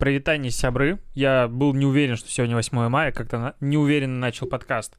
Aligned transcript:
Привитание, 0.00 0.50
сябры. 0.50 0.98
Я 1.12 1.46
был 1.46 1.74
не 1.74 1.84
уверен, 1.84 2.16
что 2.16 2.30
сегодня 2.30 2.56
8 2.56 2.88
мая, 2.88 3.12
как-то 3.12 3.38
на... 3.38 3.54
неуверенно 3.60 4.18
начал 4.18 4.46
подкаст. 4.46 4.96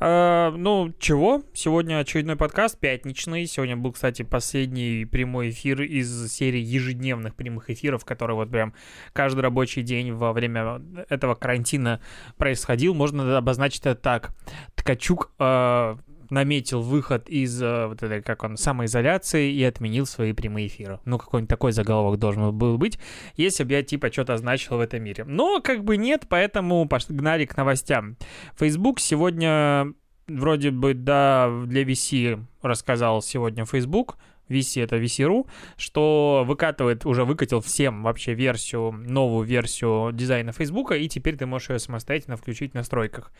А, 0.00 0.50
ну, 0.50 0.92
чего? 0.98 1.42
Сегодня 1.54 1.98
очередной 1.98 2.36
подкаст, 2.36 2.78
пятничный. 2.78 3.46
Сегодня 3.46 3.78
был, 3.78 3.92
кстати, 3.92 4.20
последний 4.20 5.06
прямой 5.06 5.48
эфир 5.48 5.80
из 5.80 6.30
серии 6.30 6.60
ежедневных 6.60 7.34
прямых 7.36 7.70
эфиров, 7.70 8.04
который 8.04 8.36
вот 8.36 8.50
прям 8.50 8.74
каждый 9.14 9.40
рабочий 9.40 9.80
день 9.80 10.12
во 10.12 10.34
время 10.34 10.82
этого 11.08 11.34
карантина 11.34 12.02
происходил. 12.36 12.92
Можно 12.92 13.38
обозначить 13.38 13.86
это 13.86 13.94
так. 13.94 14.34
Ткачук 14.74 15.32
э, 15.38 15.96
наметил 16.30 16.80
выход 16.80 17.28
из 17.28 17.62
э, 17.62 17.86
вот 17.86 18.02
этой, 18.02 18.22
как 18.22 18.44
он, 18.44 18.56
самоизоляции 18.56 19.52
и 19.52 19.62
отменил 19.64 20.06
свои 20.06 20.32
прямые 20.32 20.66
эфиры. 20.66 21.00
Ну, 21.04 21.18
какой-нибудь 21.18 21.50
такой 21.50 21.72
заголовок 21.72 22.18
должен 22.18 22.56
был 22.56 22.78
быть, 22.78 22.98
если 23.36 23.64
бы 23.64 23.72
я, 23.72 23.82
типа, 23.82 24.12
что-то 24.12 24.36
значил 24.36 24.76
в 24.76 24.80
этом 24.80 25.02
мире. 25.02 25.24
Но, 25.24 25.60
как 25.60 25.84
бы, 25.84 25.96
нет, 25.96 26.26
поэтому 26.28 26.86
погнали 26.88 27.44
к 27.44 27.56
новостям. 27.56 28.16
Facebook 28.56 29.00
сегодня 29.00 29.92
вроде 30.26 30.70
бы, 30.70 30.94
да, 30.94 31.50
для 31.66 31.82
VC 31.82 32.42
рассказал 32.62 33.22
сегодня 33.22 33.64
Facebook, 33.64 34.16
VC 34.48 34.82
это 34.82 34.96
VC.ru, 34.96 35.48
что 35.76 36.44
выкатывает, 36.46 37.06
уже 37.06 37.24
выкатил 37.24 37.60
всем 37.60 38.02
вообще 38.02 38.34
версию, 38.34 38.92
новую 38.92 39.46
версию 39.46 40.10
дизайна 40.12 40.52
Facebook, 40.52 40.92
и 40.92 41.08
теперь 41.08 41.36
ты 41.36 41.46
можешь 41.46 41.70
ее 41.70 41.78
самостоятельно 41.78 42.36
включить 42.36 42.72
в 42.72 42.74
настройках. 42.74 43.32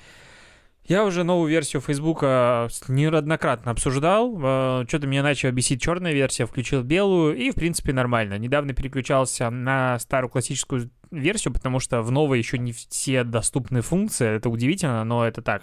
Я 0.86 1.06
уже 1.06 1.24
новую 1.24 1.50
версию 1.50 1.80
Фейсбука 1.80 2.68
неоднократно 2.88 3.70
обсуждал. 3.70 4.38
Э, 4.38 4.84
Что-то 4.86 5.06
меня 5.06 5.22
начало 5.22 5.50
бесить 5.50 5.80
черная 5.80 6.12
версия, 6.12 6.44
включил 6.44 6.82
белую, 6.82 7.34
и, 7.36 7.50
в 7.50 7.54
принципе, 7.54 7.94
нормально. 7.94 8.36
Недавно 8.36 8.74
переключался 8.74 9.48
на 9.48 9.98
старую 9.98 10.28
классическую 10.28 10.90
версию, 11.10 11.54
потому 11.54 11.80
что 11.80 12.02
в 12.02 12.10
новой 12.10 12.36
еще 12.38 12.58
не 12.58 12.72
все 12.72 13.24
доступны 13.24 13.80
функции. 13.80 14.36
Это 14.36 14.50
удивительно, 14.50 15.04
но 15.04 15.26
это 15.26 15.40
так. 15.40 15.62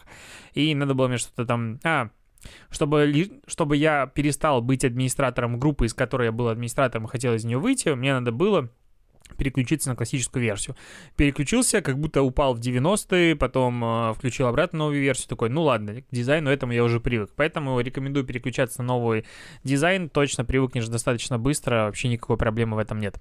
И 0.53 0.73
надо 0.73 0.95
было 0.95 1.07
мне 1.07 1.17
что-то 1.17 1.45
там... 1.45 1.79
А, 1.83 2.09
чтобы, 2.71 3.29
чтобы 3.45 3.77
я 3.77 4.07
перестал 4.07 4.63
быть 4.63 4.83
администратором 4.83 5.59
группы, 5.59 5.85
из 5.85 5.93
которой 5.93 6.25
я 6.25 6.31
был 6.31 6.47
администратором 6.47 7.05
и 7.05 7.09
хотел 7.09 7.35
из 7.35 7.45
нее 7.45 7.59
выйти, 7.59 7.89
мне 7.89 8.13
надо 8.15 8.31
было 8.31 8.71
переключиться 9.35 9.89
на 9.89 9.95
классическую 9.95 10.43
версию. 10.43 10.75
Переключился, 11.15 11.81
как 11.81 11.99
будто 11.99 12.21
упал 12.21 12.53
в 12.53 12.59
90-е, 12.59 13.35
потом 13.35 13.83
э, 13.83 14.13
включил 14.13 14.47
обратно 14.47 14.79
новую 14.79 15.01
версию, 15.01 15.29
такой, 15.29 15.49
ну 15.49 15.63
ладно, 15.63 16.01
к 16.01 16.05
дизайну 16.11 16.49
этому 16.49 16.73
я 16.73 16.83
уже 16.83 16.99
привык. 16.99 17.31
Поэтому 17.35 17.79
рекомендую 17.79 18.25
переключаться 18.25 18.81
на 18.81 18.87
новый 18.87 19.25
дизайн, 19.63 20.09
точно 20.09 20.45
привыкнешь 20.45 20.87
достаточно 20.87 21.39
быстро, 21.39 21.85
вообще 21.85 22.07
никакой 22.07 22.37
проблемы 22.37 22.75
в 22.75 22.79
этом 22.79 22.99
нет. 22.99 23.19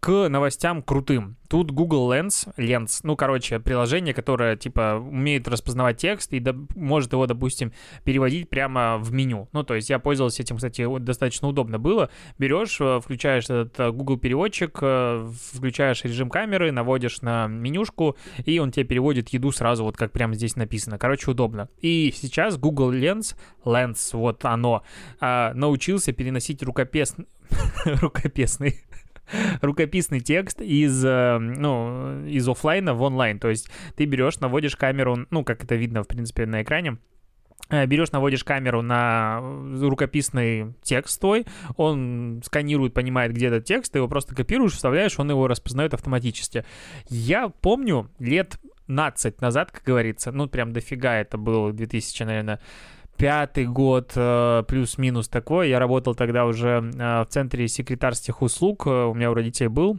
К 0.00 0.28
новостям 0.28 0.82
крутым. 0.82 1.36
Тут 1.48 1.70
Google 1.70 2.12
Lens, 2.12 2.48
Lens, 2.56 3.00
ну, 3.02 3.16
короче, 3.16 3.60
приложение, 3.60 4.14
которое, 4.14 4.56
типа, 4.56 4.96
умеет 4.98 5.48
распознавать 5.48 5.98
текст 5.98 6.32
и 6.32 6.40
до, 6.40 6.54
может 6.74 7.12
его, 7.12 7.26
допустим, 7.26 7.72
переводить 8.04 8.48
прямо 8.48 8.98
в 8.98 9.12
меню. 9.12 9.48
Ну, 9.52 9.62
то 9.62 9.74
есть 9.74 9.90
я 9.90 9.98
пользовался 9.98 10.42
этим, 10.42 10.56
кстати, 10.56 10.86
достаточно 10.98 11.48
удобно 11.48 11.78
было. 11.78 12.10
Берешь, 12.38 12.78
э, 12.80 13.00
включаешь 13.00 13.44
этот 13.44 13.78
э, 13.78 13.90
Google 13.90 14.18
переводчик, 14.18 14.76
включаешь 14.76 16.04
режим 16.04 16.30
камеры, 16.30 16.72
наводишь 16.72 17.22
на 17.22 17.46
менюшку, 17.46 18.16
и 18.44 18.58
он 18.58 18.70
тебе 18.70 18.84
переводит 18.84 19.28
еду 19.30 19.52
сразу, 19.52 19.84
вот 19.84 19.96
как 19.96 20.12
прямо 20.12 20.34
здесь 20.34 20.56
написано. 20.56 20.98
Короче, 20.98 21.30
удобно. 21.30 21.68
И 21.80 22.12
сейчас 22.16 22.58
Google 22.58 22.92
Lens, 22.92 23.36
Lens, 23.64 24.16
вот 24.16 24.44
оно, 24.44 24.82
а, 25.20 25.52
научился 25.54 26.12
переносить 26.12 26.62
рукописный, 26.62 27.26
рукописный, 27.84 28.80
рукописный 29.60 30.20
текст 30.20 30.60
из, 30.60 31.04
э, 31.04 31.38
ну, 31.38 32.26
из 32.26 32.48
офлайна 32.48 32.94
в 32.94 33.02
онлайн. 33.02 33.38
То 33.38 33.48
есть 33.48 33.70
ты 33.96 34.04
берешь, 34.04 34.40
наводишь 34.40 34.76
камеру, 34.76 35.26
ну, 35.30 35.44
как 35.44 35.64
это 35.64 35.74
видно, 35.74 36.02
в 36.02 36.08
принципе, 36.08 36.46
на 36.46 36.62
экране, 36.62 36.98
Э, 37.68 37.84
берешь, 37.86 38.12
наводишь 38.12 38.44
камеру 38.44 38.80
на 38.80 39.40
рукописный 39.40 40.74
текст 40.82 41.20
твой, 41.20 41.46
он 41.76 42.40
сканирует, 42.44 42.94
понимает, 42.94 43.32
где 43.32 43.46
этот 43.46 43.64
текст, 43.64 43.92
ты 43.92 43.98
его 43.98 44.06
просто 44.06 44.36
копируешь, 44.36 44.74
вставляешь, 44.74 45.18
он 45.18 45.30
его 45.30 45.48
распознает 45.48 45.92
автоматически. 45.92 46.64
Я 47.08 47.48
помню 47.48 48.08
лет 48.20 48.60
15 48.86 49.40
назад, 49.40 49.72
как 49.72 49.82
говорится, 49.82 50.30
ну 50.30 50.46
прям 50.48 50.72
дофига 50.72 51.16
это 51.16 51.38
был 51.38 51.72
2000, 51.72 52.22
наверное, 52.22 52.60
пятый 53.16 53.66
год, 53.66 54.12
э, 54.14 54.62
плюс-минус 54.66 55.28
такой. 55.28 55.68
Я 55.68 55.78
работал 55.78 56.14
тогда 56.14 56.46
уже 56.46 56.90
э, 56.94 57.22
в 57.22 57.26
центре 57.28 57.68
секретарских 57.68 58.42
услуг, 58.42 58.86
у 58.86 59.14
меня 59.14 59.30
у 59.30 59.34
родителей 59.34 59.68
был 59.68 59.98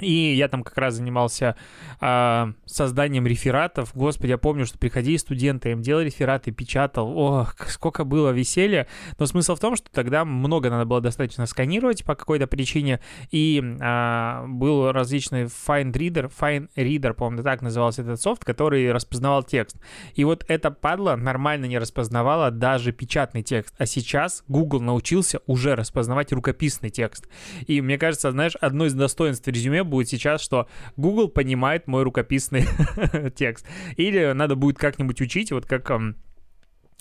и 0.00 0.34
я 0.34 0.48
там 0.48 0.62
как 0.62 0.76
раз 0.78 0.94
занимался 0.94 1.56
э, 2.00 2.52
созданием 2.66 3.26
рефератов. 3.26 3.90
Господи, 3.94 4.30
я 4.30 4.38
помню, 4.38 4.66
что 4.66 4.78
приходили 4.78 5.16
студенты, 5.16 5.68
я 5.68 5.72
им 5.72 5.82
делал 5.82 6.02
рефераты, 6.02 6.50
печатал. 6.52 7.16
Ох, 7.16 7.54
сколько 7.68 8.04
было 8.04 8.30
веселья. 8.30 8.86
Но 9.18 9.26
смысл 9.26 9.54
в 9.54 9.60
том, 9.60 9.76
что 9.76 9.90
тогда 9.90 10.24
много 10.24 10.70
надо 10.70 10.84
было 10.84 11.00
достаточно 11.00 11.46
сканировать 11.46 12.04
по 12.04 12.14
какой-то 12.14 12.46
причине. 12.46 13.00
И 13.30 13.60
э, 13.60 14.46
был 14.46 14.92
различный 14.92 15.44
Find 15.44 15.92
Reader, 15.92 16.32
Find 16.38 16.68
Reader, 16.76 17.14
по-моему, 17.14 17.42
так 17.42 17.62
назывался 17.62 18.02
этот 18.02 18.20
софт, 18.20 18.44
который 18.44 18.90
распознавал 18.92 19.42
текст. 19.42 19.76
И 20.14 20.24
вот 20.24 20.44
эта 20.48 20.70
падла 20.70 21.16
нормально 21.16 21.66
не 21.66 21.78
распознавала 21.78 22.50
даже 22.50 22.92
печатный 22.92 23.42
текст. 23.42 23.74
А 23.78 23.86
сейчас 23.86 24.44
Google 24.48 24.80
научился 24.80 25.40
уже 25.46 25.74
распознавать 25.74 26.32
рукописный 26.32 26.90
текст. 26.90 27.28
И 27.66 27.80
мне 27.80 27.98
кажется, 27.98 28.30
знаешь, 28.30 28.56
одно 28.60 28.86
из 28.86 28.94
достоинств 28.94 29.46
резюме 29.48 29.84
будет 29.90 30.08
сейчас, 30.08 30.40
что 30.40 30.68
Google 30.96 31.28
понимает 31.28 31.86
мой 31.86 32.02
рукописный 32.02 32.64
текст. 33.36 33.66
Или 33.96 34.32
надо 34.32 34.56
будет 34.56 34.78
как-нибудь 34.78 35.20
учить, 35.20 35.52
вот 35.52 35.66
как 35.66 35.90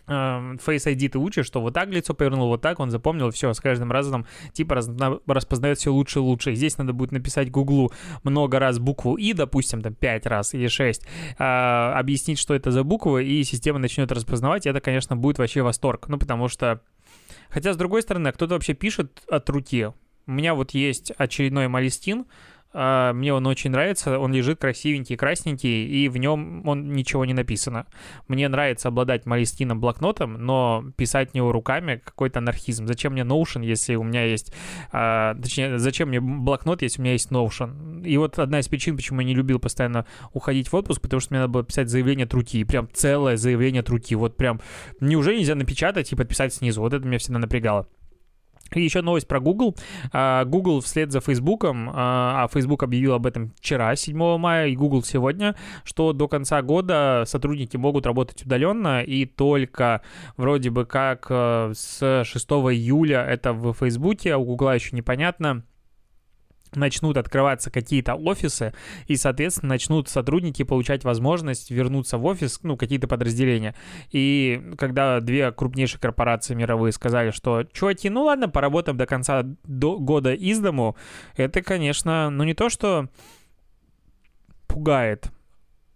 Face 0.10 0.86
ID 0.88 1.10
ты 1.10 1.20
учишь, 1.20 1.46
что 1.46 1.62
вот 1.62 1.76
так 1.76 1.90
лицо 1.90 2.14
повернул, 2.14 2.48
вот 2.48 2.62
так, 2.62 2.80
он 2.80 2.90
запомнил, 2.90 3.30
все, 3.30 3.54
с 3.54 3.60
каждым 3.60 3.92
разом 3.92 4.26
типа 4.54 4.76
раз, 4.76 4.90
распознает 5.28 5.78
все 5.78 5.94
лучше 5.94 6.20
и 6.20 6.22
лучше. 6.22 6.56
Здесь 6.56 6.78
надо 6.78 6.94
будет 6.94 7.12
написать 7.12 7.52
Гуглу 7.52 7.92
много 8.24 8.60
раз 8.60 8.80
букву 8.80 9.16
И, 9.16 9.34
допустим, 9.34 9.82
там 9.82 9.94
5 9.94 10.26
раз 10.26 10.54
или 10.54 10.68
6, 10.68 11.06
а, 11.38 11.94
объяснить, 11.96 12.40
что 12.40 12.56
это 12.56 12.72
за 12.72 12.84
буква, 12.84 13.20
и 13.22 13.44
система 13.44 13.78
начнет 13.78 14.12
распознавать, 14.12 14.66
и 14.66 14.70
это, 14.70 14.82
конечно, 14.82 15.16
будет 15.16 15.38
вообще 15.38 15.62
восторг. 15.62 16.08
Ну, 16.08 16.18
потому 16.18 16.48
что... 16.48 16.82
Хотя, 17.50 17.74
с 17.74 17.78
другой 17.78 18.02
стороны, 18.02 18.32
кто-то 18.32 18.56
вообще 18.56 18.74
пишет 18.74 19.24
от 19.30 19.48
руки. 19.50 19.90
У 20.26 20.32
меня 20.32 20.54
вот 20.54 20.72
есть 20.72 21.12
очередной 21.18 21.68
Малистин, 21.68 22.22
а, 22.22 22.26
мне 22.74 23.34
он 23.34 23.48
очень 23.48 23.72
нравится, 23.72 24.20
он 24.20 24.34
лежит 24.34 24.60
красивенький, 24.60 25.16
красненький, 25.16 25.86
и 25.88 26.08
в 26.08 26.18
нем 26.18 26.68
он 26.68 26.94
ничего 26.94 27.26
не 27.26 27.34
написано. 27.34 27.88
Мне 28.28 28.48
нравится 28.48 28.90
обладать 28.90 29.26
малистином 29.26 29.80
блокнотом, 29.80 30.34
но 30.34 30.86
писать 30.96 31.32
в 31.32 31.34
него 31.34 31.52
руками 31.52 32.02
какой-то 32.04 32.40
анархизм. 32.40 32.86
Зачем 32.86 33.14
мне 33.14 33.24
Notion, 33.24 33.66
если 33.66 33.96
у 33.96 34.04
меня 34.04 34.26
есть... 34.26 34.54
А, 34.92 35.36
точнее, 35.36 35.80
зачем 35.80 36.10
мне 36.10 36.20
блокнот, 36.20 36.82
если 36.82 37.02
у 37.02 37.04
меня 37.04 37.14
есть 37.14 37.32
Notion? 37.32 38.06
И 38.06 38.18
вот 38.18 38.38
одна 38.38 38.60
из 38.60 38.68
причин, 38.68 38.96
почему 38.96 39.22
я 39.22 39.28
не 39.28 39.36
любил 39.36 39.60
постоянно 39.60 40.06
уходить 40.34 40.72
в 40.72 40.76
отпуск, 40.76 41.02
потому 41.02 41.20
что 41.20 41.34
мне 41.34 41.40
надо 41.40 41.52
было 41.52 41.64
писать 41.64 41.90
заявление 41.90 42.26
от 42.26 42.34
руки, 42.34 42.64
прям 42.64 42.88
целое 42.94 43.38
заявление 43.38 43.82
от 43.82 43.90
руки. 43.90 44.16
Вот 44.16 44.38
прям 44.38 44.62
неужели 45.00 45.40
нельзя 45.40 45.56
напечатать 45.56 46.12
и 46.12 46.16
подписать 46.16 46.54
снизу? 46.54 46.82
Вот 46.82 46.94
это 46.94 47.06
меня 47.06 47.18
всегда 47.18 47.40
напрягало. 47.40 47.88
И 48.74 48.82
еще 48.82 49.02
новость 49.02 49.28
про 49.28 49.40
Google. 49.40 49.76
А, 50.12 50.46
Google 50.46 50.82
вслед 50.82 51.12
за 51.12 51.22
Facebook, 51.22 51.66
а, 51.66 52.44
а 52.44 52.48
Facebook 52.48 52.84
объявил 52.84 53.14
об 53.14 53.26
этом 53.26 53.54
вчера, 53.58 53.96
7 53.96 54.38
мая, 54.38 54.68
и 54.68 54.76
Google 54.76 55.04
сегодня, 55.04 55.56
что 55.84 56.14
до 56.14 56.28
конца 56.28 56.62
года 56.62 57.24
сотрудники 57.26 57.78
могут 57.78 58.06
работать 58.06 58.44
удаленно, 58.44 59.02
и 59.02 59.26
только 59.26 60.02
вроде 60.38 60.70
бы 60.70 60.86
как 60.86 61.28
э, 61.30 61.72
с 61.76 62.24
6 62.26 62.50
июля 62.50 63.22
это 63.24 63.54
в 63.54 63.74
Facebook, 63.74 64.26
а 64.28 64.38
у 64.38 64.46
Google 64.46 64.74
еще 64.74 64.96
непонятно, 64.96 65.64
начнут 66.76 67.18
открываться 67.18 67.72
какие-то 67.72 68.16
офисы, 68.16 68.74
и, 69.08 69.16
соответственно, 69.16 69.70
начнут 69.70 70.10
сотрудники 70.10 70.64
получать 70.64 71.04
возможность 71.04 71.72
вернуться 71.72 72.18
в 72.18 72.26
офис, 72.26 72.60
ну, 72.64 72.78
какие-то 72.78 73.08
подразделения. 73.08 73.76
И 74.12 74.62
когда 74.78 75.20
две 75.20 75.52
крупнейшие 75.52 76.00
корпорации 76.00 76.54
мировые 76.54 76.92
сказали, 76.92 77.32
что, 77.32 77.64
чуваки, 77.64 78.10
ну 78.10 78.24
ладно, 78.24 78.50
поработаем 78.50 78.98
до 78.98 79.06
конца 79.06 79.44
до 79.64 79.98
года 79.98 80.34
из 80.34 80.60
дому, 80.60 80.96
это, 81.36 81.62
конечно, 81.62 82.30
ну 82.30 82.44
не 82.44 82.54
то, 82.54 82.70
что 82.70 83.10
пугает, 84.68 85.32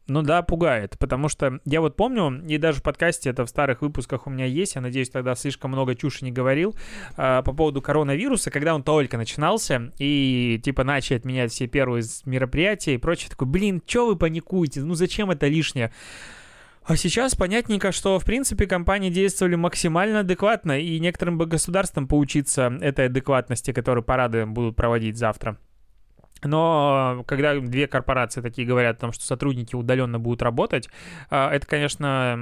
ну 0.07 0.21
да, 0.21 0.41
пугает, 0.41 0.97
потому 0.99 1.29
что 1.29 1.59
я 1.63 1.79
вот 1.79 1.95
помню, 1.95 2.43
и 2.45 2.57
даже 2.57 2.79
в 2.79 2.83
подкасте 2.83 3.29
это 3.29 3.45
в 3.45 3.49
старых 3.49 3.81
выпусках 3.81 4.27
у 4.27 4.29
меня 4.29 4.45
есть, 4.45 4.75
я 4.75 4.81
надеюсь, 4.81 5.09
тогда 5.09 5.33
слишком 5.35 5.71
много 5.71 5.95
чуши 5.95 6.25
не 6.25 6.31
говорил, 6.31 6.75
э, 7.15 7.41
по 7.43 7.53
поводу 7.53 7.81
коронавируса, 7.81 8.51
когда 8.51 8.75
он 8.75 8.83
только 8.83 9.17
начинался, 9.17 9.93
и 9.99 10.59
типа 10.63 10.83
начали 10.83 11.17
отменять 11.17 11.51
все 11.53 11.67
первые 11.67 12.03
мероприятия 12.25 12.95
и 12.95 12.97
прочее, 12.97 13.29
такой, 13.29 13.47
блин, 13.47 13.81
чё 13.85 14.05
вы 14.05 14.17
паникуете, 14.17 14.81
ну 14.81 14.93
зачем 14.93 15.31
это 15.31 15.47
лишнее? 15.47 15.93
А 16.85 16.97
сейчас 16.97 17.33
понятненько, 17.33 17.93
что, 17.93 18.19
в 18.19 18.25
принципе, 18.25 18.67
компании 18.67 19.09
действовали 19.09 19.55
максимально 19.55 20.19
адекватно, 20.19 20.77
и 20.77 20.99
некоторым 20.99 21.37
бы 21.37 21.45
государствам 21.45 22.09
поучиться 22.09 22.77
этой 22.81 23.05
адекватности, 23.05 23.71
которую 23.71 24.03
парады 24.03 24.45
будут 24.45 24.75
проводить 24.75 25.17
завтра. 25.17 25.57
Но 26.43 27.23
когда 27.27 27.59
две 27.59 27.87
корпорации 27.87 28.41
такие 28.41 28.67
говорят 28.67 28.97
о 28.97 29.01
том, 29.01 29.11
что 29.11 29.23
сотрудники 29.23 29.75
удаленно 29.75 30.19
будут 30.19 30.41
работать, 30.41 30.89
а, 31.29 31.51
это, 31.51 31.65
конечно, 31.65 32.35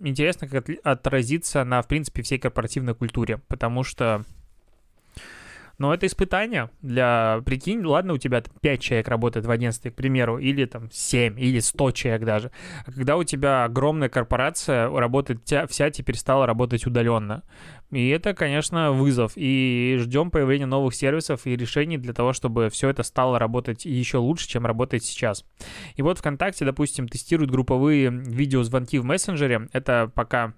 интересно, 0.00 0.48
как 0.48 0.66
отразится 0.82 1.64
на, 1.64 1.82
в 1.82 1.88
принципе, 1.88 2.22
всей 2.22 2.38
корпоративной 2.38 2.94
культуре, 2.94 3.38
потому 3.48 3.84
что 3.84 4.24
но 5.78 5.92
это 5.92 6.06
испытание 6.06 6.70
для, 6.82 7.42
прикинь, 7.44 7.84
ладно, 7.84 8.14
у 8.14 8.18
тебя 8.18 8.42
5 8.42 8.80
человек 8.80 9.08
работает 9.08 9.46
в 9.46 9.50
агентстве, 9.50 9.90
к 9.90 9.94
примеру, 9.94 10.38
или 10.38 10.64
там 10.66 10.90
7, 10.90 11.38
или 11.38 11.58
100 11.58 11.90
человек 11.92 12.24
даже. 12.24 12.50
А 12.86 12.92
когда 12.92 13.16
у 13.16 13.24
тебя 13.24 13.64
огромная 13.64 14.08
корпорация 14.08 14.88
работает, 14.88 15.40
вся 15.68 15.90
теперь 15.90 16.16
стала 16.16 16.46
работать 16.46 16.86
удаленно. 16.86 17.42
И 17.90 18.08
это, 18.08 18.34
конечно, 18.34 18.92
вызов. 18.92 19.32
И 19.36 19.96
ждем 20.00 20.30
появления 20.30 20.66
новых 20.66 20.94
сервисов 20.94 21.46
и 21.46 21.56
решений 21.56 21.98
для 21.98 22.12
того, 22.12 22.32
чтобы 22.32 22.68
все 22.70 22.88
это 22.88 23.02
стало 23.02 23.38
работать 23.38 23.84
еще 23.84 24.18
лучше, 24.18 24.48
чем 24.48 24.66
работает 24.66 25.04
сейчас. 25.04 25.44
И 25.96 26.02
вот 26.02 26.18
ВКонтакте, 26.18 26.64
допустим, 26.64 27.08
тестируют 27.08 27.50
групповые 27.50 28.10
видеозвонки 28.10 28.98
в 28.98 29.04
мессенджере. 29.04 29.68
Это 29.72 30.10
пока... 30.14 30.54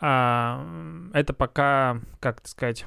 А, 0.00 0.66
это 1.12 1.32
пока, 1.32 2.00
как 2.20 2.46
сказать 2.46 2.84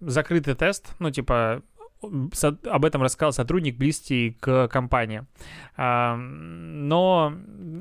закрытый 0.00 0.54
тест, 0.54 0.94
ну, 0.98 1.10
типа, 1.10 1.62
об 2.02 2.84
этом 2.84 3.02
рассказал 3.02 3.32
сотрудник 3.32 3.76
близкий 3.76 4.36
к 4.40 4.68
компании. 4.68 5.24
Но, 5.76 7.32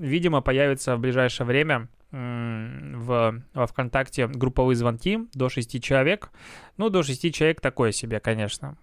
видимо, 0.02 0.42
появится 0.42 0.96
в 0.96 1.00
ближайшее 1.00 1.48
время 1.48 1.88
в, 2.12 3.42
во 3.54 3.68
ВКонтакте 3.68 4.28
групповые 4.28 4.76
звонки 4.76 5.20
до 5.34 5.50
6 5.50 5.82
человек. 5.82 6.32
Ну, 6.78 6.90
до 6.90 7.04
6 7.04 7.34
человек 7.34 7.62
такое 7.62 7.92
себе, 7.92 8.20
конечно. 8.20 8.78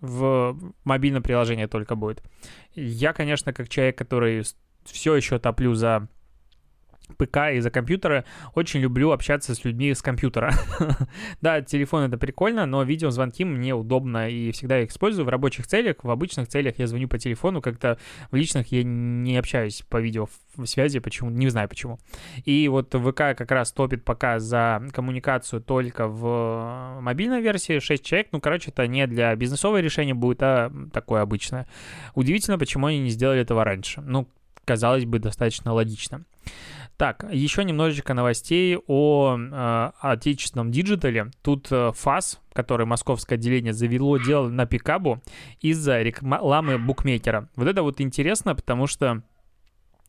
В 0.00 0.58
мобильном 0.84 1.22
приложении 1.22 1.66
только 1.66 1.94
будет. 1.94 2.22
Я, 2.74 3.12
конечно, 3.12 3.52
как 3.52 3.68
человек, 3.68 3.96
который 3.96 4.42
все 4.84 5.14
еще 5.14 5.38
топлю 5.38 5.74
за 5.74 6.08
ПК 7.16 7.52
и 7.54 7.60
за 7.60 7.70
компьютера 7.70 8.24
очень 8.54 8.80
люблю 8.80 9.10
общаться 9.10 9.54
с 9.54 9.64
людьми 9.64 9.94
с 9.94 10.02
компьютера. 10.02 10.52
да, 11.40 11.60
телефон 11.62 12.04
это 12.04 12.18
прикольно, 12.18 12.66
но 12.66 12.82
видеозвонки 12.82 13.44
мне 13.44 13.74
удобно 13.74 14.28
и 14.28 14.52
всегда 14.52 14.80
их 14.80 14.90
использую 14.90 15.26
в 15.26 15.28
рабочих 15.28 15.66
целях. 15.66 15.96
В 16.02 16.10
обычных 16.10 16.48
целях 16.48 16.78
я 16.78 16.86
звоню 16.86 17.08
по 17.08 17.18
телефону, 17.18 17.60
как-то 17.60 17.98
в 18.30 18.36
личных 18.36 18.72
я 18.72 18.82
не 18.82 19.36
общаюсь 19.36 19.82
по 19.88 20.00
видеосвязи, 20.00 20.98
почему, 21.00 21.30
не 21.30 21.48
знаю 21.48 21.68
почему. 21.68 21.98
И 22.44 22.68
вот 22.68 22.94
ВК 22.94 23.36
как 23.36 23.50
раз 23.50 23.72
топит 23.72 24.04
пока 24.04 24.38
за 24.38 24.82
коммуникацию 24.92 25.60
только 25.62 26.08
в 26.08 26.98
мобильной 27.00 27.40
версии, 27.40 27.78
6 27.78 28.04
человек, 28.04 28.28
ну, 28.32 28.40
короче, 28.40 28.70
это 28.70 28.86
не 28.86 29.06
для 29.06 29.34
бизнесового 29.36 29.78
решения 29.78 30.14
будет, 30.14 30.42
а 30.42 30.72
такое 30.92 31.22
обычное. 31.22 31.66
Удивительно, 32.14 32.58
почему 32.58 32.86
они 32.86 33.00
не 33.00 33.10
сделали 33.10 33.40
этого 33.40 33.64
раньше. 33.64 34.00
Ну, 34.00 34.28
казалось 34.64 35.04
бы, 35.04 35.18
достаточно 35.18 35.72
логично. 35.72 36.24
Так, 37.02 37.24
еще 37.32 37.64
немножечко 37.64 38.14
новостей 38.14 38.78
о 38.86 39.36
э, 39.36 39.90
отечественном 39.98 40.70
диджитале. 40.70 41.32
Тут 41.42 41.66
э, 41.72 41.90
ФАС, 41.96 42.40
который 42.52 42.86
московское 42.86 43.36
отделение 43.36 43.72
завело 43.72 44.18
дело 44.18 44.48
на 44.48 44.66
пикабу 44.66 45.20
из-за 45.60 46.00
рекламы 46.00 46.78
букмекера. 46.78 47.48
Вот 47.56 47.66
это 47.66 47.82
вот 47.82 48.00
интересно, 48.00 48.54
потому 48.54 48.86
что 48.86 49.24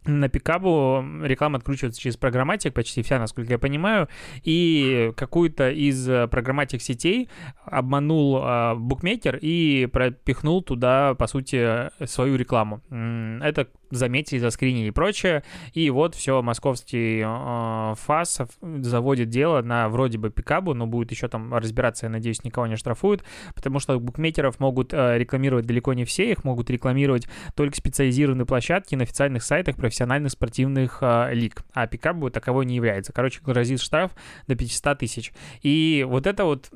на 0.05 0.29
пикабу 0.29 1.03
реклама 1.21 1.57
откручивается 1.57 2.01
через 2.01 2.17
programmatic, 2.17 2.73
почти 2.73 3.01
вся, 3.01 3.19
насколько 3.19 3.51
я 3.51 3.59
понимаю, 3.59 4.07
и 4.43 5.11
какую-то 5.15 5.69
из 5.69 6.07
э, 6.07 6.27
programmatic 6.27 6.81
сетей 6.81 7.29
обманул 7.65 8.41
э, 8.43 8.75
букмекер 8.75 9.37
и 9.41 9.87
пропихнул 9.91 10.61
туда, 10.61 11.15
по 11.15 11.27
сути, 11.27 11.89
свою 12.05 12.35
рекламу. 12.35 12.81
Это 12.89 13.67
заметили, 13.95 14.39
заскринили 14.39 14.87
и 14.87 14.91
прочее. 14.91 15.43
И 15.73 15.89
вот 15.89 16.15
все, 16.15 16.41
московский 16.41 17.21
э, 17.23 17.95
ФАС 17.95 18.41
заводит 18.61 19.29
дело 19.29 19.61
на 19.61 19.89
вроде 19.89 20.17
бы 20.17 20.29
пикабу, 20.29 20.73
но 20.73 20.87
будет 20.87 21.11
еще 21.11 21.27
там 21.27 21.53
разбираться, 21.53 22.07
я 22.07 22.09
надеюсь, 22.09 22.43
никого 22.43 22.67
не 22.67 22.75
штрафуют, 22.75 23.23
потому 23.55 23.79
что 23.79 23.99
букмекеров 23.99 24.59
могут 24.59 24.93
э, 24.93 25.17
рекламировать 25.17 25.65
далеко 25.65 25.93
не 25.93 26.05
все, 26.05 26.31
их 26.31 26.43
могут 26.43 26.69
рекламировать 26.69 27.27
только 27.55 27.75
специализированные 27.77 28.45
площадки 28.45 28.95
на 28.95 29.03
официальных 29.03 29.43
сайтах 29.43 29.77
профессиональных 29.93 30.31
спортивных 30.31 30.97
э, 31.01 31.33
лиг, 31.33 31.63
а 31.73 31.85
пикабу 31.85 32.31
таковой 32.31 32.65
не 32.65 32.75
является. 32.75 33.13
Короче, 33.13 33.41
грозит 33.43 33.79
штраф 33.79 34.11
до 34.47 34.55
500 34.55 34.97
тысяч. 34.97 35.31
И 35.61 36.03
вот 36.09 36.25
это 36.25 36.45
вот 36.45 36.71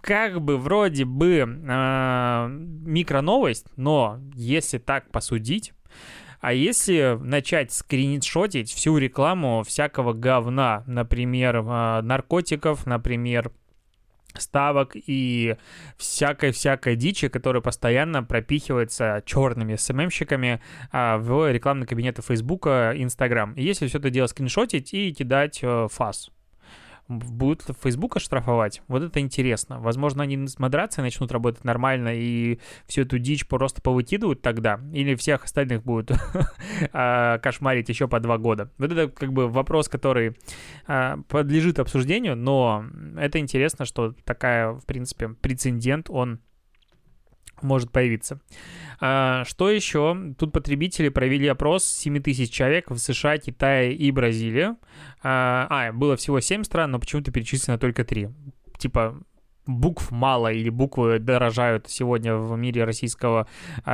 как 0.00 0.40
бы 0.40 0.56
вроде 0.56 1.04
бы 1.04 1.38
э, 1.38 2.48
микроновость, 2.48 3.66
но 3.76 4.20
если 4.34 4.78
так 4.78 5.10
посудить, 5.10 5.72
а 6.40 6.52
если 6.52 7.18
начать 7.20 7.72
скриншотить 7.72 8.70
всю 8.70 8.98
рекламу 8.98 9.64
всякого 9.66 10.12
говна, 10.12 10.84
например, 10.86 11.64
а, 11.66 12.02
наркотиков, 12.02 12.84
например, 12.84 13.50
ставок 14.38 14.92
и 14.94 15.56
всякой-всякой 15.96 16.96
дичи, 16.96 17.28
которая 17.28 17.62
постоянно 17.62 18.22
пропихивается 18.22 19.22
черными 19.26 19.76
СММщиками 19.76 20.60
а, 20.92 21.18
в 21.18 21.50
рекламные 21.50 21.86
кабинеты 21.86 22.22
Фейсбука, 22.22 22.92
Инстаграм. 22.96 23.54
Если 23.56 23.86
все 23.86 23.98
это 23.98 24.10
дело 24.10 24.26
скриншотить 24.26 24.94
и 24.94 25.12
кидать 25.12 25.60
э, 25.62 25.88
фас 25.90 26.30
будут 27.08 27.62
Фейсбука 27.82 28.18
штрафовать? 28.18 28.82
Вот 28.88 29.02
это 29.02 29.20
интересно. 29.20 29.80
Возможно, 29.80 30.22
они 30.22 30.46
с 30.46 30.58
модерацией 30.58 31.04
начнут 31.04 31.32
работать 31.32 31.64
нормально 31.64 32.14
и 32.14 32.58
всю 32.86 33.02
эту 33.02 33.18
дичь 33.18 33.46
просто 33.46 33.82
повыкидывают 33.82 34.42
тогда, 34.42 34.80
или 34.92 35.14
всех 35.14 35.44
остальных 35.44 35.82
будут 35.82 36.12
а, 36.92 37.38
кошмарить 37.38 37.88
еще 37.88 38.08
по 38.08 38.20
два 38.20 38.38
года. 38.38 38.70
Вот 38.78 38.92
это 38.92 39.08
как 39.08 39.32
бы 39.32 39.48
вопрос, 39.48 39.88
который 39.88 40.36
а, 40.86 41.18
подлежит 41.28 41.78
обсуждению, 41.78 42.36
но 42.36 42.84
это 43.16 43.38
интересно, 43.38 43.84
что 43.84 44.14
такая, 44.24 44.72
в 44.72 44.84
принципе, 44.86 45.28
прецедент, 45.28 46.08
он 46.10 46.40
может 47.64 47.90
появиться. 47.90 48.40
А, 49.00 49.44
что 49.44 49.70
еще? 49.70 50.34
Тут 50.38 50.52
потребители 50.52 51.08
провели 51.08 51.48
опрос 51.48 51.84
7 51.84 52.20
тысяч 52.22 52.50
человек 52.50 52.90
в 52.90 52.98
США, 52.98 53.38
Китае 53.38 53.94
и 53.94 54.10
Бразилии. 54.10 54.76
А, 55.22 55.66
а, 55.68 55.92
было 55.92 56.16
всего 56.16 56.40
7 56.40 56.62
стран, 56.62 56.92
но 56.92 57.00
почему-то 57.00 57.32
перечислено 57.32 57.78
только 57.78 58.04
3. 58.04 58.28
Типа, 58.78 59.18
букв 59.66 60.10
мало 60.10 60.52
или 60.52 60.68
буквы 60.68 61.18
дорожают 61.18 61.88
сегодня 61.88 62.36
в 62.36 62.56
мире 62.56 62.84
российского 62.84 63.48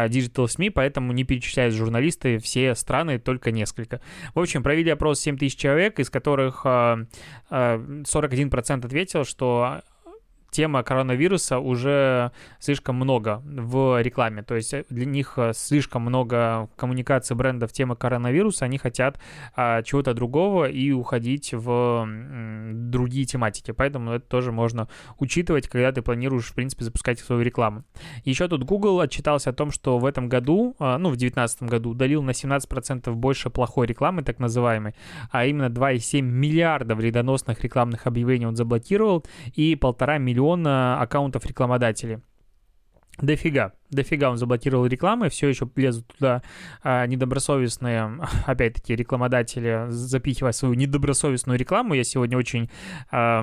digital 0.09 0.49
СМИ, 0.49 0.71
поэтому 0.71 1.13
не 1.13 1.23
перечисляют 1.23 1.75
журналисты 1.75 2.39
все 2.39 2.75
страны, 2.75 3.21
только 3.21 3.53
несколько. 3.53 4.01
В 4.35 4.41
общем, 4.41 4.65
провели 4.65 4.91
опрос 4.91 5.21
7 5.21 5.39
тысяч 5.39 5.57
человек, 5.57 6.01
из 6.01 6.11
которых 6.11 6.63
а, 6.65 7.07
а, 7.51 7.79
41% 7.79 8.85
ответил, 8.85 9.25
что 9.25 9.83
тема 10.51 10.83
коронавируса 10.83 11.59
уже 11.59 12.33
слишком 12.59 12.97
много 12.97 13.43
в 13.45 14.03
рекламе. 14.03 14.43
То 14.43 14.57
есть 14.57 14.75
для 14.91 15.07
них 15.07 15.35
э, 15.37 15.53
слишком 15.55 16.03
много 16.03 16.69
коммуникации 16.77 17.35
брендов 17.35 17.73
темы 17.73 17.97
коронавируса. 17.97 18.65
Они 18.65 18.79
хотят 18.79 19.21
а, 19.55 19.83
чего-то 19.83 20.15
другого 20.15 20.69
и 20.69 20.91
уходить 20.93 21.55
в 21.55 21.71
м, 21.71 22.91
другие 22.91 23.25
тематики. 23.27 23.71
Поэтому 23.71 24.13
это 24.13 24.27
тоже 24.27 24.53
можно 24.53 24.89
учитывать, 25.19 25.69
когда 25.69 25.93
ты 25.93 26.03
планируешь, 26.03 26.47
в 26.47 26.55
принципе, 26.55 26.85
запускать 26.85 27.21
свою 27.21 27.43
рекламу. 27.43 27.85
Еще 28.25 28.49
тут 28.49 28.65
Google 28.65 29.01
отчитался 29.01 29.51
о 29.51 29.53
том, 29.53 29.71
что 29.71 29.99
в 29.99 30.05
этом 30.05 30.29
году, 30.29 30.75
а, 30.79 30.99
ну, 30.99 31.09
в 31.09 31.17
2019 31.17 31.63
году, 31.63 31.91
удалил 31.91 32.23
на 32.23 32.33
17% 32.33 33.15
больше 33.15 33.51
плохой 33.51 33.87
рекламы, 33.87 34.23
так 34.23 34.39
называемой, 34.39 34.95
а 35.31 35.47
именно 35.47 35.69
2,7 35.69 36.23
миллиарда 36.23 36.95
вредоносных 36.95 37.63
рекламных 37.63 38.07
объявлений 38.07 38.47
он 38.47 38.57
заблокировал 38.57 39.25
и 39.55 39.77
полтора 39.77 40.19
миллиона 40.19 40.40
миллиона 40.41 41.01
аккаунтов 41.01 41.45
рекламодателей. 41.47 42.19
Дофига, 43.19 43.73
дофига 43.91 44.31
он 44.31 44.39
заблокировал 44.39 44.87
рекламы, 44.87 45.29
все 45.29 45.49
еще 45.49 45.69
лезут 45.77 46.07
туда 46.07 46.43
а, 46.83 47.07
недобросовестные, 47.07 48.19
опять-таки, 48.47 48.97
рекламодатели, 48.97 49.87
запихивая 49.91 50.53
свою 50.53 50.73
недобросовестную 50.75 51.59
рекламу. 51.59 51.93
Я 51.93 52.05
сегодня 52.05 52.39
очень 52.39 52.71
а, 53.11 53.43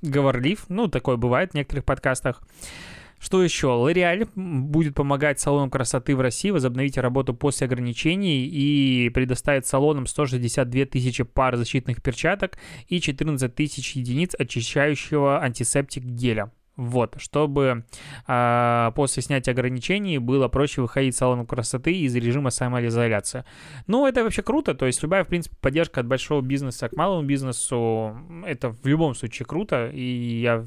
говорлив, 0.00 0.64
ну, 0.70 0.88
такое 0.88 1.16
бывает 1.16 1.50
в 1.50 1.54
некоторых 1.54 1.84
подкастах. 1.84 2.40
Что 3.20 3.42
еще? 3.42 3.66
L'Oreal 3.66 4.28
будет 4.34 4.94
помогать 4.94 5.38
салонам 5.38 5.70
красоты 5.70 6.16
в 6.16 6.22
России 6.22 6.50
возобновить 6.50 6.96
работу 6.96 7.34
после 7.34 7.66
ограничений 7.66 8.46
и 8.46 9.10
предоставит 9.10 9.66
салонам 9.66 10.06
162 10.06 10.86
тысячи 10.86 11.22
пар 11.22 11.56
защитных 11.56 12.02
перчаток 12.02 12.56
и 12.88 12.98
14 12.98 13.54
тысяч 13.54 13.92
единиц 13.92 14.34
очищающего 14.38 15.42
антисептик 15.42 16.02
геля. 16.02 16.50
Вот, 16.80 17.16
чтобы 17.18 17.84
э, 18.26 18.92
после 18.94 19.22
снятия 19.22 19.52
ограничений 19.52 20.16
было 20.16 20.48
проще 20.48 20.80
выходить 20.80 21.14
в 21.14 21.18
салон 21.18 21.44
красоты 21.44 21.92
из 21.92 22.16
режима 22.16 22.48
самоизоляции. 22.48 23.44
Ну, 23.86 24.06
это 24.06 24.24
вообще 24.24 24.42
круто, 24.42 24.74
то 24.74 24.86
есть 24.86 25.02
любая, 25.02 25.24
в 25.24 25.28
принципе, 25.28 25.54
поддержка 25.60 26.00
от 26.00 26.06
большого 26.06 26.40
бизнеса 26.40 26.88
к 26.88 26.96
малому 26.96 27.26
бизнесу, 27.26 28.16
это 28.46 28.70
в 28.70 28.86
любом 28.86 29.14
случае 29.14 29.44
круто, 29.44 29.90
и 29.92 30.40
я 30.40 30.64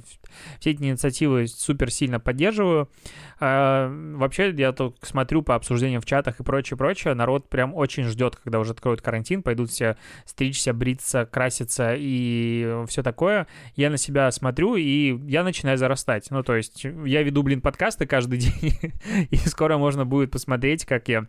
все 0.60 0.70
эти 0.70 0.84
инициативы 0.84 1.48
супер 1.48 1.89
сильно 1.89 2.20
поддерживаю. 2.20 2.91
Э, 3.39 3.88
вообще, 4.15 4.51
я 4.51 4.72
тут 4.72 5.00
смотрю 5.01 5.41
по 5.41 5.55
обсуждениям 5.55 6.00
в 6.00 6.05
чатах 6.05 6.39
и 6.39 6.43
прочее, 6.43 6.77
прочее, 6.77 7.15
народ 7.15 7.50
прям 7.50 7.74
очень 7.74 8.03
ждет, 8.03 8.36
когда 8.36 8.60
уже 8.60 8.74
откроют 8.74 9.01
карантин, 9.01 9.41
пойдут 9.41 9.72
все 9.72 9.98
стричься, 10.25 10.74
бриться, 10.74 11.25
краситься 11.25 11.96
и 11.98 12.84
все 12.88 13.01
такое. 13.01 13.48
Я 13.75 13.89
на 13.89 13.98
себя 13.98 14.29
смотрю, 14.29 14.75
и 14.75 15.17
я 15.27 15.43
начинаю 15.43 15.79
зарастать 15.79 16.02
растать. 16.03 16.29
Ну, 16.31 16.43
то 16.43 16.55
есть 16.55 16.83
я 16.83 17.24
веду, 17.24 17.43
блин, 17.43 17.62
подкасты 17.62 18.05
каждый 18.05 18.38
день, 18.39 18.93
и 19.29 19.38
скоро 19.38 19.77
можно 19.77 20.05
будет 20.05 20.31
посмотреть, 20.31 20.86
как 20.86 21.07
я 21.07 21.27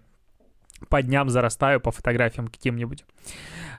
по 0.89 1.03
дням 1.03 1.29
зарастаю 1.29 1.81
по 1.81 1.91
фотографиям 1.91 2.49
каким-нибудь. 2.49 3.05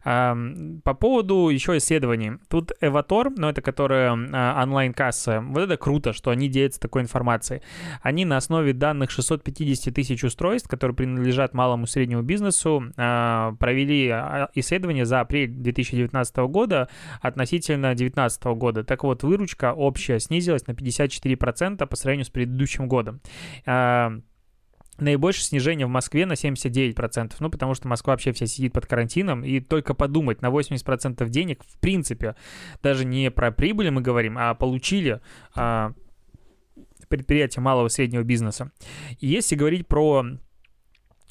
По 0.04 0.94
поводу 1.00 1.50
еще 1.50 1.78
исследований. 1.78 2.34
Тут 2.48 2.74
Эватор, 2.80 3.32
ну 3.36 3.50
это 3.50 3.64
которая 3.64 4.12
а, 4.12 4.62
онлайн-касса, 4.62 5.42
вот 5.42 5.62
это 5.62 5.78
круто, 5.78 6.14
что 6.14 6.30
они 6.30 6.48
делятся 6.48 6.80
такой 6.80 7.02
информацией. 7.02 7.62
Они 8.04 8.24
на 8.24 8.38
основе 8.38 8.74
данных 8.74 9.10
650 9.10 9.94
тысяч 9.96 10.24
устройств, 10.24 10.70
которые 10.70 10.96
принадлежат 10.96 11.56
малому 11.56 11.86
и 11.86 11.88
среднему 11.88 12.22
бизнесу, 12.22 12.84
а, 12.98 13.56
провели 13.60 14.10
а, 14.10 14.50
исследование 14.54 15.06
за 15.06 15.22
апрель 15.22 15.50
2019 15.50 16.38
года 16.38 16.88
относительно 17.22 17.88
2019 17.96 18.44
года. 18.58 18.84
Так 18.84 19.04
вот, 19.04 19.24
выручка 19.24 19.74
общая 19.74 20.20
снизилась 20.20 20.68
на 20.68 20.74
54% 20.74 21.86
по 21.88 21.96
сравнению 21.96 22.26
с 22.26 22.30
предыдущим 22.30 22.88
годом. 22.88 23.22
Наибольшее 24.98 25.44
снижение 25.44 25.86
в 25.86 25.90
Москве 25.90 26.26
на 26.26 26.34
79%, 26.34 27.34
ну, 27.40 27.50
потому 27.50 27.74
что 27.74 27.88
Москва 27.88 28.14
вообще 28.14 28.32
вся 28.32 28.46
сидит 28.46 28.74
под 28.74 28.86
карантином, 28.86 29.44
и 29.44 29.60
только 29.60 29.94
подумать, 29.94 30.42
на 30.42 30.48
80% 30.48 31.28
денег, 31.30 31.64
в 31.66 31.80
принципе, 31.80 32.36
даже 32.82 33.04
не 33.06 33.30
про 33.30 33.52
прибыли 33.52 33.90
мы 33.90 34.02
говорим, 34.02 34.38
а 34.38 34.54
получили 34.54 35.20
а, 35.54 35.92
предприятия 37.10 37.62
малого 37.62 37.88
и 37.88 37.90
среднего 37.90 38.24
бизнеса. 38.24 38.72
И 39.20 39.28
если 39.28 39.56
говорить 39.56 39.88
про 39.88 40.26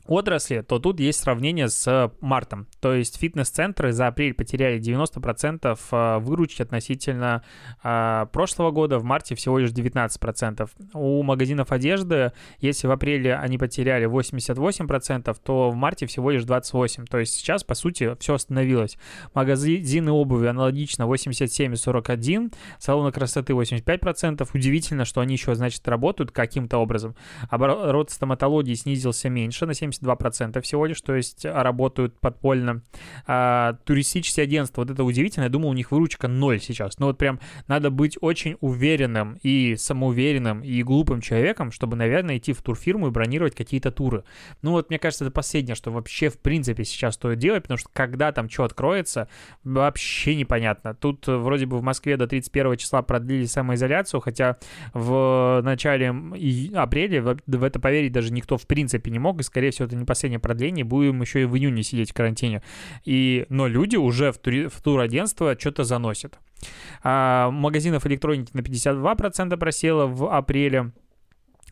отрасли, 0.07 0.61
то 0.61 0.79
тут 0.79 1.01
есть 1.01 1.21
сравнение 1.21 1.69
с 1.69 2.13
мартом. 2.21 2.67
То 2.81 2.95
есть 2.95 3.19
фитнес-центры 3.19 3.93
за 3.93 4.09
апрель 4.09 4.35
потеряли 4.35 4.81
90% 4.81 5.79
а, 5.91 6.19
выручки 6.19 6.63
относительно 6.63 7.43
а, 7.83 8.27
прошлого 8.27 8.71
года, 8.71 8.99
в 8.99 9.05
марте 9.05 9.35
всего 9.35 9.59
лишь 9.59 9.71
19%. 9.71 10.69
У 10.95 11.23
магазинов 11.23 11.73
одежды, 11.73 12.33
если 12.59 12.87
в 12.87 12.91
апреле 12.91 13.35
они 13.35 13.59
потеряли 13.59 14.07
88%, 14.07 15.37
то 15.43 15.71
в 15.71 15.75
марте 15.75 16.07
всего 16.07 16.31
лишь 16.31 16.43
28%. 16.43 17.07
То 17.07 17.19
есть 17.19 17.35
сейчас, 17.35 17.65
по 17.65 17.75
сути, 17.75 18.15
все 18.21 18.35
остановилось. 18.35 18.99
Магазины 19.33 20.11
обуви 20.11 20.47
аналогично 20.47 21.07
87 21.07 21.73
и 21.73 21.77
41, 21.77 22.53
салоны 22.79 23.13
красоты 23.13 23.55
85%. 23.55 24.49
Удивительно, 24.53 25.05
что 25.05 25.21
они 25.21 25.35
еще, 25.35 25.55
значит, 25.55 25.87
работают 25.89 26.31
каким-то 26.31 26.79
образом. 26.79 27.15
Оборот 27.49 28.11
стоматологии 28.11 28.75
снизился 28.75 29.29
меньше 29.31 29.67
на 29.67 29.75
70 29.75 29.94
72% 30.01 30.61
всего 30.63 30.87
лишь, 30.87 31.01
то 31.01 31.15
есть 31.15 31.47
а, 31.47 31.63
работают 31.63 32.19
подпольно. 32.21 32.83
А, 33.27 33.75
туристические 33.85 34.45
агентства, 34.45 34.83
вот 34.83 34.91
это 34.91 35.05
удивительно, 35.05 35.45
я 35.45 35.51
думал, 35.51 35.71
у 35.71 35.75
них 35.75 35.91
выручка 35.91 36.29
ноль 36.29 36.61
сейчас. 36.61 36.99
Но 36.99 37.07
вот 37.07 37.19
прям 37.19 37.41
надо 37.69 37.91
быть 37.91 38.19
очень 38.21 38.57
уверенным 38.61 39.39
и 39.43 39.77
самоуверенным 39.77 40.63
и 40.63 40.83
глупым 40.83 41.21
человеком, 41.21 41.71
чтобы, 41.71 41.97
наверное, 41.97 42.39
идти 42.39 42.53
в 42.53 42.63
турфирму 42.63 43.09
и 43.09 43.11
бронировать 43.11 43.55
какие-то 43.55 43.91
туры. 43.91 44.25
Ну 44.63 44.73
вот, 44.73 44.91
мне 44.91 44.99
кажется, 44.99 45.25
это 45.25 45.33
последнее, 45.33 45.75
что 45.75 45.91
вообще 45.91 46.29
в 46.29 46.39
принципе 46.39 46.85
сейчас 46.85 47.15
стоит 47.15 47.39
делать, 47.39 47.63
потому 47.63 47.79
что 47.79 47.89
когда 47.93 48.33
там 48.33 48.49
что 48.49 48.65
откроется, 48.65 49.29
вообще 49.63 50.35
непонятно. 50.35 50.95
Тут 50.95 51.29
э, 51.29 51.37
вроде 51.37 51.67
бы 51.67 51.79
в 51.79 51.83
Москве 51.83 52.17
до 52.17 52.27
31 52.27 52.77
числа 52.77 53.03
продлили 53.03 53.47
самоизоляцию, 53.47 54.21
хотя 54.21 54.59
в 54.93 55.61
начале 55.63 56.15
апреля 56.75 57.23
в 57.47 57.63
это 57.65 57.81
поверить 57.81 58.13
даже 58.13 58.33
никто 58.33 58.57
в 58.57 58.67
принципе 58.67 59.11
не 59.11 59.19
мог, 59.19 59.41
и, 59.41 59.43
скорее 59.43 59.71
всего, 59.71 59.84
это 59.85 59.97
не 59.97 60.05
последнее 60.05 60.41
продление, 60.41 60.85
будем 60.85 61.21
еще 61.21 61.43
и 61.43 61.45
в 61.45 61.57
июне 61.57 61.83
сидеть 61.83 62.11
в 62.11 62.15
карантине. 62.15 62.63
И, 63.05 63.47
но 63.49 63.67
люди 63.67 63.97
уже 63.97 64.33
в, 64.33 64.39
тури, 64.39 64.67
в 64.67 64.81
турагентство 64.81 65.57
что-то 65.59 65.85
заносят. 65.85 66.39
А, 67.03 67.51
магазинов 67.51 68.07
электроники 68.07 68.51
на 68.55 68.61
52% 68.61 69.57
просело 69.57 70.07
в 70.07 70.33
апреле 70.35 70.93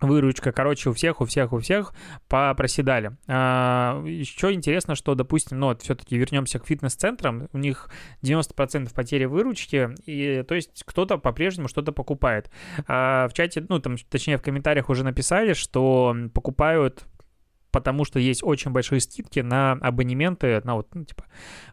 выручка, 0.03 0.53
короче, 0.53 0.91
у 0.91 0.93
всех, 0.93 1.21
у 1.21 1.25
всех, 1.25 1.53
у 1.53 1.59
всех 1.59 1.95
проседали. 2.29 3.17
А, 3.29 4.03
еще 4.05 4.53
интересно, 4.53 4.95
что, 4.95 5.15
допустим, 5.15 5.59
ну 5.59 5.67
вот 5.67 5.83
все-таки 5.83 6.17
вернемся 6.17 6.59
к 6.59 6.67
фитнес-центрам, 6.67 7.49
у 7.53 7.59
них 7.59 7.89
90% 8.23 8.93
потери 8.95 9.25
выручки, 9.25 9.91
и 10.07 10.43
то 10.43 10.55
есть 10.55 10.83
кто-то 10.85 11.19
по-прежнему 11.19 11.69
что-то 11.69 11.93
покупает. 11.93 12.51
А, 12.87 13.29
в 13.29 13.33
чате, 13.33 13.65
ну 13.69 13.79
там, 13.79 13.97
точнее, 14.11 14.39
в 14.39 14.43
комментариях 14.43 14.89
уже 14.89 15.05
написали, 15.05 15.53
что 15.53 16.15
покупают 16.35 17.05
потому 17.73 18.05
что 18.05 18.21
есть 18.21 18.43
очень 18.45 18.71
большие 18.71 19.01
скидки 19.01 19.41
на 19.41 19.73
абонементы, 19.73 20.61
на 20.65 20.77
вот, 20.77 20.89
ну, 20.95 21.05
типа, 21.05 21.25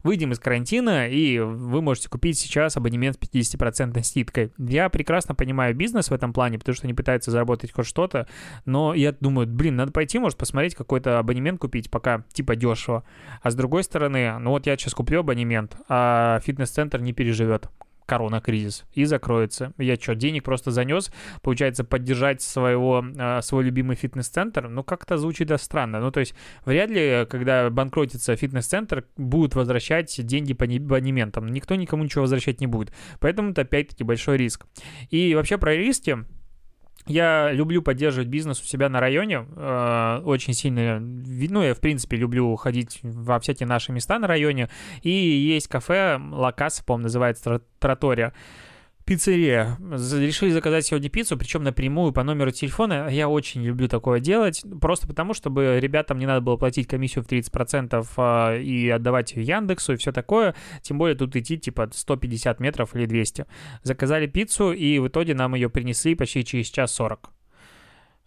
выйдем 0.03 0.31
из 0.31 0.39
карантина, 0.39 1.07
и 1.07 1.37
вы 1.39 1.81
можете 1.81 2.09
купить 2.09 2.39
сейчас 2.39 2.77
абонемент 2.77 3.17
с 3.17 3.19
50% 3.19 4.01
скидкой. 4.03 4.51
Я 4.57 4.89
прекрасно 4.89 5.35
понимаю 5.35 5.75
бизнес 5.75 6.09
в 6.09 6.13
этом 6.13 6.33
плане, 6.33 6.57
потому 6.57 6.75
что 6.75 6.87
они 6.87 6.93
пытаются 6.93 7.31
заработать 7.31 7.71
хоть 7.71 7.85
что-то, 7.85 8.27
но 8.65 8.93
я 8.93 9.11
думаю, 9.11 9.47
блин, 9.47 9.75
надо 9.75 9.91
пойти, 9.91 10.17
может, 10.17 10.37
посмотреть, 10.37 10.73
какой-то 10.73 11.19
абонемент 11.19 11.59
купить, 11.59 11.91
пока, 11.91 12.23
типа, 12.31 12.55
дешево. 12.55 13.03
А 13.41 13.51
с 13.51 13.55
другой 13.55 13.83
стороны, 13.83 14.39
ну 14.39 14.51
вот 14.51 14.65
я 14.65 14.77
сейчас 14.77 14.93
куплю 14.93 15.19
абонемент, 15.19 15.75
а 15.89 16.39
фитнес-центр 16.43 17.01
не 17.01 17.13
переживет 17.13 17.69
корона-кризис 18.09 18.85
и 18.93 19.05
закроется. 19.05 19.73
Я 19.77 19.95
что, 19.95 20.15
денег 20.15 20.43
просто 20.43 20.71
занес, 20.71 21.13
получается, 21.43 21.83
поддержать 21.83 22.41
своего, 22.41 23.05
а, 23.17 23.41
свой 23.41 23.63
любимый 23.63 23.95
фитнес-центр? 23.95 24.67
Ну, 24.67 24.83
как-то 24.83 25.17
звучит 25.17 25.49
странно. 25.61 25.99
Ну, 25.99 26.11
то 26.11 26.19
есть, 26.19 26.33
вряд 26.65 26.89
ли, 26.89 27.27
когда 27.29 27.69
банкротится 27.69 28.35
фитнес-центр, 28.35 29.05
будут 29.15 29.55
возвращать 29.55 30.25
деньги 30.25 30.53
по 30.53 30.65
абонементам. 30.65 31.47
Никто 31.47 31.75
никому 31.75 32.03
ничего 32.03 32.21
возвращать 32.21 32.61
не 32.61 32.67
будет. 32.67 32.91
Поэтому 33.19 33.51
это, 33.51 33.61
опять-таки, 33.61 34.03
большой 34.03 34.37
риск. 34.37 34.65
И 35.09 35.35
вообще 35.35 35.57
про 35.57 35.75
риски 35.75 36.25
я 37.07 37.51
люблю 37.51 37.81
поддерживать 37.81 38.27
бизнес 38.27 38.61
у 38.61 38.65
себя 38.65 38.89
на 38.89 38.99
районе, 38.99 39.45
э, 39.55 40.21
очень 40.25 40.53
сильно, 40.53 40.99
ну, 40.99 41.63
я, 41.63 41.73
в 41.73 41.79
принципе, 41.79 42.17
люблю 42.17 42.55
ходить 42.55 42.99
во 43.03 43.39
всякие 43.39 43.67
наши 43.67 43.91
места 43.91 44.19
на 44.19 44.27
районе, 44.27 44.69
и 45.01 45.09
есть 45.09 45.67
кафе, 45.67 46.19
Лакас, 46.31 46.81
по-моему, 46.81 47.03
называется, 47.03 47.61
Тратория, 47.79 48.33
пиццерия. 49.09 49.75
Решили 49.79 50.51
заказать 50.51 50.85
сегодня 50.85 51.09
пиццу, 51.09 51.35
причем 51.35 51.63
напрямую 51.63 52.13
по 52.13 52.21
номеру 52.21 52.51
телефона. 52.51 53.09
Я 53.09 53.27
очень 53.27 53.63
люблю 53.63 53.87
такое 53.87 54.19
делать, 54.19 54.63
просто 54.79 55.07
потому, 55.07 55.33
чтобы 55.33 55.79
ребятам 55.81 56.19
не 56.19 56.27
надо 56.27 56.41
было 56.41 56.57
платить 56.57 56.85
комиссию 56.85 57.23
в 57.23 57.27
30% 57.27 58.07
а, 58.17 58.55
и 58.55 58.87
отдавать 58.87 59.33
ее 59.33 59.41
Яндексу 59.41 59.93
и 59.93 59.95
все 59.95 60.11
такое. 60.11 60.53
Тем 60.83 60.99
более 60.99 61.17
тут 61.17 61.35
идти 61.35 61.57
типа 61.57 61.89
150 61.91 62.59
метров 62.59 62.95
или 62.95 63.07
200. 63.07 63.47
Заказали 63.81 64.27
пиццу, 64.27 64.73
и 64.73 64.99
в 64.99 65.07
итоге 65.07 65.33
нам 65.33 65.55
ее 65.55 65.71
принесли 65.71 66.13
почти 66.13 66.45
через 66.45 66.67
час 66.67 66.91
40 66.91 67.31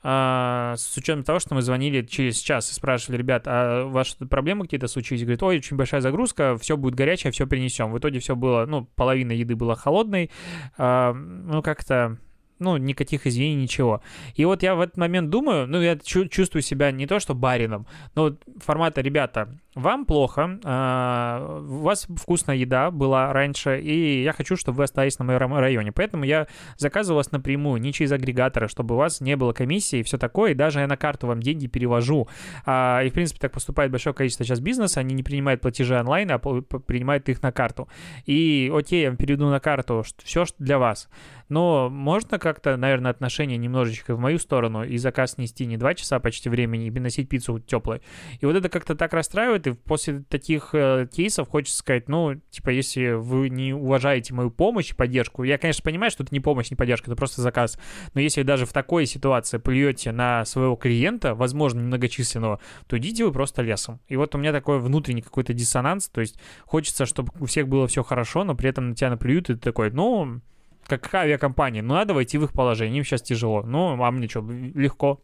а, 0.02 0.74
с 0.76 0.96
учетом 0.96 1.22
того, 1.22 1.38
что 1.38 1.54
мы 1.54 1.62
звонили 1.62 2.02
через 2.02 2.38
час 2.38 2.70
и 2.70 2.74
спрашивали, 2.74 3.18
ребят, 3.18 3.44
а 3.46 3.86
у 3.86 3.90
вас 3.90 4.16
проблемы 4.28 4.64
какие-то 4.64 4.88
случились? 4.88 5.22
Говорит, 5.22 5.42
ой, 5.42 5.56
очень 5.58 5.76
большая 5.76 6.00
загрузка, 6.00 6.56
все 6.58 6.76
будет 6.76 6.94
горячее, 6.94 7.30
все 7.32 7.46
принесем. 7.46 7.92
В 7.92 7.98
итоге 7.98 8.18
все 8.18 8.34
было, 8.34 8.66
ну, 8.66 8.84
половина 8.96 9.32
еды 9.32 9.54
была 9.54 9.74
холодной, 9.76 10.30
а, 10.76 11.12
ну, 11.12 11.62
как-то 11.62 12.18
ну, 12.62 12.76
никаких 12.76 13.26
извинений, 13.26 13.62
ничего. 13.62 14.02
И 14.34 14.44
вот 14.44 14.62
я 14.62 14.74
в 14.74 14.80
этот 14.80 14.96
момент 14.96 15.30
думаю, 15.30 15.66
ну, 15.66 15.80
я 15.80 15.96
чувствую 15.96 16.62
себя 16.62 16.90
не 16.92 17.06
то, 17.06 17.18
что 17.18 17.34
барином, 17.34 17.86
но 18.14 18.36
формата, 18.58 19.00
ребята, 19.00 19.58
вам 19.74 20.04
плохо, 20.04 20.58
э, 20.62 21.62
у 21.68 21.78
вас 21.78 22.06
вкусная 22.16 22.56
еда 22.56 22.90
была 22.90 23.32
раньше, 23.32 23.80
и 23.80 24.22
я 24.22 24.32
хочу, 24.32 24.56
чтобы 24.56 24.78
вы 24.78 24.84
остались 24.84 25.18
на 25.18 25.24
моем 25.24 25.54
районе. 25.54 25.92
Поэтому 25.92 26.24
я 26.24 26.46
заказываю 26.76 27.16
вас 27.16 27.32
напрямую, 27.32 27.80
не 27.80 27.92
через 27.92 28.12
агрегаторы, 28.12 28.68
чтобы 28.68 28.94
у 28.94 28.98
вас 28.98 29.20
не 29.20 29.36
было 29.36 29.52
комиссии 29.52 30.00
и 30.00 30.02
все 30.02 30.18
такое, 30.18 30.52
и 30.52 30.54
даже 30.54 30.80
я 30.80 30.86
на 30.86 30.96
карту 30.96 31.26
вам 31.26 31.40
деньги 31.40 31.68
перевожу. 31.68 32.28
А, 32.66 33.02
и, 33.02 33.08
в 33.08 33.14
принципе, 33.14 33.40
так 33.40 33.52
поступает 33.52 33.90
большое 33.90 34.14
количество 34.14 34.44
сейчас 34.44 34.60
бизнеса, 34.60 35.00
они 35.00 35.14
не 35.14 35.22
принимают 35.22 35.62
платежи 35.62 35.98
онлайн, 35.98 36.30
а 36.32 36.38
принимают 36.38 37.28
их 37.28 37.42
на 37.42 37.50
карту. 37.52 37.88
И, 38.26 38.70
окей, 38.74 39.02
я 39.02 39.08
вам 39.08 39.16
переведу 39.16 39.48
на 39.48 39.60
карту 39.60 40.04
все 40.22 40.44
для 40.58 40.78
вас. 40.78 41.08
Но 41.48 41.90
можно 41.90 42.38
как-то, 42.38 42.76
наверное, 42.76 43.10
отношение 43.10 43.58
немножечко 43.58 44.14
в 44.14 44.18
мою 44.18 44.38
сторону 44.38 44.84
и 44.84 44.96
заказ 44.96 45.36
нести 45.36 45.66
не 45.66 45.76
два 45.76 45.94
часа 45.94 46.18
почти 46.18 46.48
времени 46.48 46.86
и 46.86 46.90
носить 46.90 47.28
пиццу 47.28 47.58
теплой. 47.58 48.00
И 48.40 48.46
вот 48.46 48.56
это 48.56 48.70
как-то 48.70 48.94
так 48.94 49.12
расстраивает, 49.12 49.61
и 49.66 49.72
после 49.72 50.22
таких 50.28 50.70
э, 50.74 51.06
кейсов 51.12 51.48
хочется 51.48 51.78
сказать, 51.78 52.08
ну, 52.08 52.34
типа, 52.50 52.70
если 52.70 53.12
вы 53.12 53.48
не 53.48 53.72
уважаете 53.72 54.34
мою 54.34 54.50
помощь 54.50 54.90
и 54.90 54.94
поддержку, 54.94 55.42
я, 55.42 55.58
конечно, 55.58 55.82
понимаю, 55.82 56.10
что 56.10 56.22
это 56.22 56.34
не 56.34 56.40
помощь, 56.40 56.70
не 56.70 56.76
поддержка, 56.76 57.10
это 57.10 57.16
просто 57.16 57.42
заказ, 57.42 57.78
но 58.14 58.20
если 58.20 58.42
даже 58.42 58.66
в 58.66 58.72
такой 58.72 59.06
ситуации 59.06 59.58
плюете 59.58 60.12
на 60.12 60.44
своего 60.44 60.76
клиента, 60.76 61.34
возможно, 61.34 61.80
немногочисленного, 61.80 62.60
то 62.86 62.98
идите 62.98 63.24
вы 63.24 63.32
просто 63.32 63.62
лесом. 63.62 64.00
И 64.08 64.16
вот 64.16 64.34
у 64.34 64.38
меня 64.38 64.52
такой 64.52 64.78
внутренний 64.78 65.22
какой-то 65.22 65.52
диссонанс, 65.52 66.08
то 66.08 66.20
есть 66.20 66.38
хочется, 66.64 67.06
чтобы 67.06 67.32
у 67.40 67.46
всех 67.46 67.68
было 67.68 67.86
все 67.86 68.02
хорошо, 68.02 68.44
но 68.44 68.54
при 68.54 68.68
этом 68.68 68.90
на 68.90 68.94
тебя 68.94 69.10
наплюют, 69.10 69.50
и 69.50 69.54
ты 69.54 69.60
такой, 69.60 69.90
ну, 69.90 70.40
как 70.86 71.14
авиакомпания, 71.14 71.82
ну 71.82 71.94
надо 71.94 72.14
войти 72.14 72.38
в 72.38 72.44
их 72.44 72.52
положение, 72.52 72.98
им 72.98 73.04
сейчас 73.04 73.22
тяжело. 73.22 73.62
Ну, 73.62 73.96
мне 74.10 74.28
что, 74.28 74.44
легко. 74.74 75.22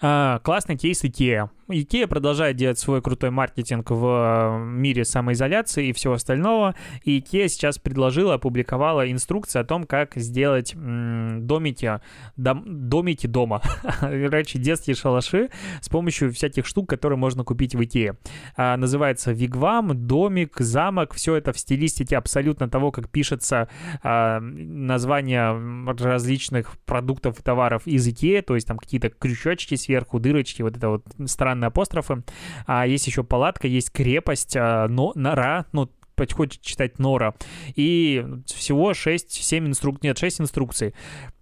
А, 0.00 0.40
классный 0.40 0.76
кейс 0.76 1.02
IKEA. 1.04 1.50
IKEA 1.68 2.06
продолжает 2.06 2.56
делать 2.56 2.78
свой 2.78 3.02
крутой 3.02 3.30
маркетинг 3.30 3.90
в 3.90 4.06
э, 4.06 4.64
мире 4.64 5.04
самоизоляции 5.04 5.88
и 5.88 5.92
всего 5.92 6.14
остального. 6.14 6.74
И 7.02 7.18
IKEA 7.18 7.48
сейчас 7.48 7.78
предложила, 7.78 8.34
опубликовала 8.34 9.10
инструкции 9.10 9.58
о 9.58 9.64
том, 9.64 9.84
как 9.84 10.14
сделать 10.16 10.74
м, 10.74 11.46
домики, 11.46 12.00
дом, 12.36 12.88
домики 12.88 13.26
дома. 13.26 13.62
Короче, 14.00 14.58
детские 14.58 14.94
шалаши 14.94 15.50
с 15.80 15.88
помощью 15.88 16.32
всяких 16.32 16.66
штук, 16.66 16.88
которые 16.88 17.18
можно 17.18 17.42
купить 17.42 17.74
в 17.74 17.80
IKEA. 17.80 18.16
А, 18.56 18.76
называется 18.76 19.32
вигвам, 19.32 20.06
домик, 20.06 20.58
замок. 20.58 21.14
Все 21.14 21.34
это 21.34 21.52
в 21.52 21.58
стилистике 21.58 22.16
абсолютно 22.16 22.68
того, 22.68 22.92
как 22.92 23.08
пишется 23.08 23.68
а, 24.02 24.38
название 24.40 25.86
различных 25.98 26.78
продуктов 26.84 27.40
и 27.40 27.42
товаров 27.42 27.86
из 27.86 28.06
IKEA. 28.06 28.42
То 28.42 28.54
есть 28.54 28.68
там 28.68 28.78
какие-то 28.78 29.10
крючочки 29.10 29.74
сверху, 29.74 30.20
дырочки, 30.20 30.62
вот 30.62 30.76
это 30.76 30.90
вот 30.90 31.04
странно 31.26 31.55
странные 31.56 31.68
апострофы. 31.68 32.22
А 32.66 32.86
есть 32.86 33.06
еще 33.06 33.24
палатка, 33.24 33.66
есть 33.66 33.90
крепость, 33.90 34.56
а, 34.56 34.86
но, 34.88 35.12
нора, 35.14 35.66
ну, 35.72 35.90
хочет 36.32 36.62
читать 36.62 36.98
Нора. 36.98 37.34
И 37.74 38.24
всего 38.46 38.92
6-7 38.92 39.66
инструкций, 39.66 40.08
нет, 40.08 40.18
6 40.18 40.42
инструкций. 40.42 40.94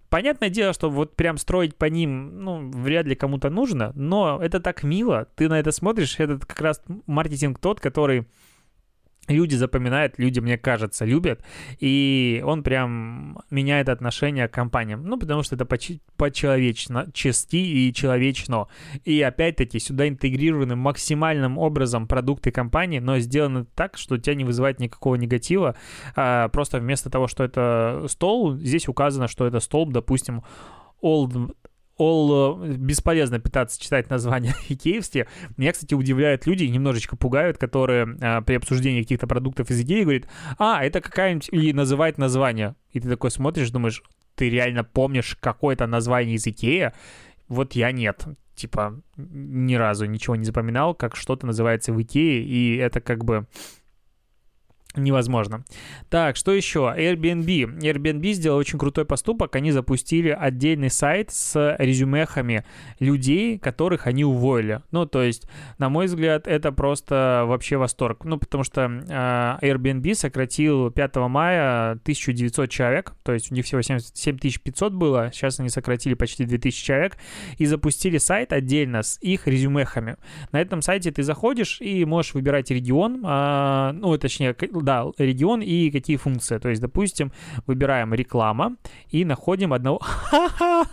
Понятное 0.09 0.49
дело, 0.49 0.73
что 0.73 0.89
вот 0.89 1.15
прям 1.15 1.37
строить 1.37 1.75
по 1.75 1.85
ним, 1.85 2.43
ну, 2.43 2.69
вряд 2.71 3.05
ли 3.05 3.15
кому-то 3.15 3.49
нужно, 3.49 3.91
но 3.95 4.39
это 4.41 4.59
так 4.59 4.83
мило, 4.83 5.27
ты 5.35 5.49
на 5.49 5.59
это 5.59 5.71
смотришь, 5.71 6.19
этот 6.19 6.45
как 6.45 6.61
раз 6.61 6.81
маркетинг 7.05 7.59
тот, 7.59 7.79
который 7.79 8.25
люди 9.27 9.55
запоминают, 9.55 10.17
люди, 10.17 10.39
мне 10.39 10.57
кажется, 10.57 11.05
любят, 11.05 11.43
и 11.79 12.41
он 12.45 12.63
прям 12.63 13.39
меняет 13.49 13.89
отношение 13.89 14.47
к 14.47 14.53
компаниям, 14.53 15.05
ну, 15.05 15.17
потому 15.17 15.43
что 15.43 15.55
это 15.55 15.65
по-человечно, 15.65 17.09
чести 17.13 17.55
и 17.57 17.93
человечно. 17.93 18.67
И 19.03 19.21
опять-таки 19.21 19.79
сюда 19.79 20.07
интегрированы 20.07 20.75
максимальным 20.75 21.57
образом 21.57 22.07
продукты 22.07 22.51
компании, 22.51 22.99
но 22.99 23.19
сделаны 23.19 23.65
так, 23.75 23.97
что 23.97 24.17
тебя 24.17 24.35
не 24.35 24.43
вызывает 24.43 24.79
никакого 24.79 25.15
негатива, 25.15 25.75
а 26.15 26.49
просто 26.49 26.79
вместо 26.79 27.09
того, 27.09 27.27
что 27.27 27.43
это 27.43 28.05
стол, 28.07 28.55
здесь 28.55 28.87
указано, 28.87 29.27
что 29.27 29.45
это 29.47 29.59
столб, 29.59 29.91
допустим, 29.91 30.43
old 31.01 31.55
all 31.97 32.63
э, 32.63 32.73
бесполезно 32.77 33.39
пытаться 33.39 33.81
читать 33.81 34.09
названия 34.09 34.55
икеевские. 34.69 35.27
Меня, 35.57 35.71
кстати, 35.71 35.93
удивляют 35.93 36.45
люди, 36.45 36.63
немножечко 36.63 37.15
пугают, 37.15 37.57
которые 37.57 38.17
а, 38.21 38.41
при 38.41 38.55
обсуждении 38.55 39.01
каких-то 39.01 39.27
продуктов 39.27 39.69
из 39.69 39.81
Икеи 39.81 40.03
говорят, 40.03 40.27
а, 40.57 40.83
это 40.83 41.01
какая-нибудь, 41.01 41.49
или 41.51 41.71
называет 41.71 42.17
название. 42.17 42.75
И 42.91 42.99
ты 42.99 43.09
такой 43.09 43.31
смотришь, 43.31 43.69
думаешь, 43.71 44.03
ты 44.35 44.49
реально 44.49 44.83
помнишь 44.83 45.37
какое-то 45.39 45.87
название 45.87 46.35
из 46.35 46.45
Икея? 46.45 46.93
Вот 47.47 47.73
я 47.73 47.91
нет. 47.91 48.25
Типа, 48.55 49.01
ни 49.17 49.75
разу 49.75 50.05
ничего 50.05 50.35
не 50.35 50.45
запоминал, 50.45 50.95
как 50.95 51.15
что-то 51.15 51.45
называется 51.45 51.91
в 51.93 52.01
Икее, 52.01 52.43
и 52.43 52.77
это 52.77 53.01
как 53.01 53.23
бы 53.25 53.47
невозможно. 54.95 55.63
Так, 56.09 56.35
что 56.35 56.51
еще? 56.51 56.93
Airbnb. 56.95 57.79
Airbnb 57.79 58.31
сделал 58.33 58.57
очень 58.57 58.79
крутой 58.79 59.05
поступок. 59.05 59.55
Они 59.55 59.71
запустили 59.71 60.29
отдельный 60.29 60.89
сайт 60.89 61.31
с 61.31 61.75
резюмехами 61.79 62.65
людей, 62.99 63.57
которых 63.57 64.07
они 64.07 64.23
уволили. 64.23 64.81
Ну, 64.91 65.05
то 65.05 65.23
есть, 65.23 65.47
на 65.77 65.89
мой 65.89 66.05
взгляд, 66.05 66.47
это 66.47 66.71
просто 66.71 67.43
вообще 67.47 67.77
восторг. 67.77 68.25
Ну, 68.25 68.37
потому 68.37 68.63
что 68.63 68.81
э, 68.81 69.65
Airbnb 69.65 70.13
сократил 70.15 70.91
5 70.91 71.15
мая 71.15 71.91
1900 71.91 72.69
человек, 72.69 73.13
то 73.23 73.33
есть 73.33 73.51
у 73.51 73.55
них 73.55 73.65
всего 73.65 73.81
7500 73.81 74.93
было, 74.93 75.31
сейчас 75.33 75.59
они 75.59 75.69
сократили 75.69 76.13
почти 76.13 76.45
2000 76.45 76.85
человек, 76.85 77.17
и 77.57 77.65
запустили 77.65 78.17
сайт 78.17 78.53
отдельно 78.53 79.03
с 79.03 79.17
их 79.21 79.47
резюмехами. 79.47 80.17
На 80.51 80.61
этом 80.61 80.81
сайте 80.81 81.11
ты 81.11 81.23
заходишь 81.23 81.81
и 81.81 82.05
можешь 82.05 82.33
выбирать 82.33 82.71
регион, 82.71 83.23
э, 83.25 83.91
ну, 83.93 84.17
точнее, 84.17 84.55
да, 84.85 85.05
регион 85.17 85.61
и 85.61 85.91
какие 85.91 86.17
функции. 86.17 86.57
То 86.57 86.69
есть, 86.69 86.81
допустим, 86.81 87.31
выбираем 87.67 88.13
реклама 88.13 88.77
и 89.09 89.25
находим 89.25 89.73
одного... 89.73 89.99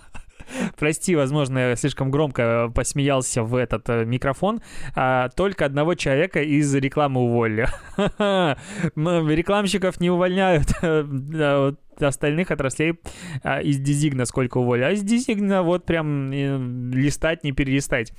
Прости, 0.78 1.16
возможно, 1.16 1.58
я 1.58 1.76
слишком 1.76 2.10
громко 2.10 2.70
посмеялся 2.74 3.42
в 3.42 3.54
этот 3.54 3.88
э, 3.88 4.04
микрофон. 4.04 4.60
А, 4.94 5.28
только 5.30 5.64
одного 5.64 5.94
человека 5.94 6.42
из 6.42 6.74
рекламы 6.74 7.20
уволили. 7.20 7.68
Рекламщиков 8.96 10.00
не 10.00 10.10
увольняют. 10.10 10.68
остальных 12.00 12.50
отраслей 12.50 12.98
а, 13.42 13.60
из 13.60 13.78
дизигна 13.78 14.24
сколько 14.24 14.58
уволили. 14.58 14.84
А 14.84 14.90
из 14.90 15.02
дизигна 15.02 15.62
вот 15.62 15.84
прям 15.86 16.30
э, 16.32 16.58
листать, 16.92 17.44
не 17.44 17.52
перелистать. 17.52 18.12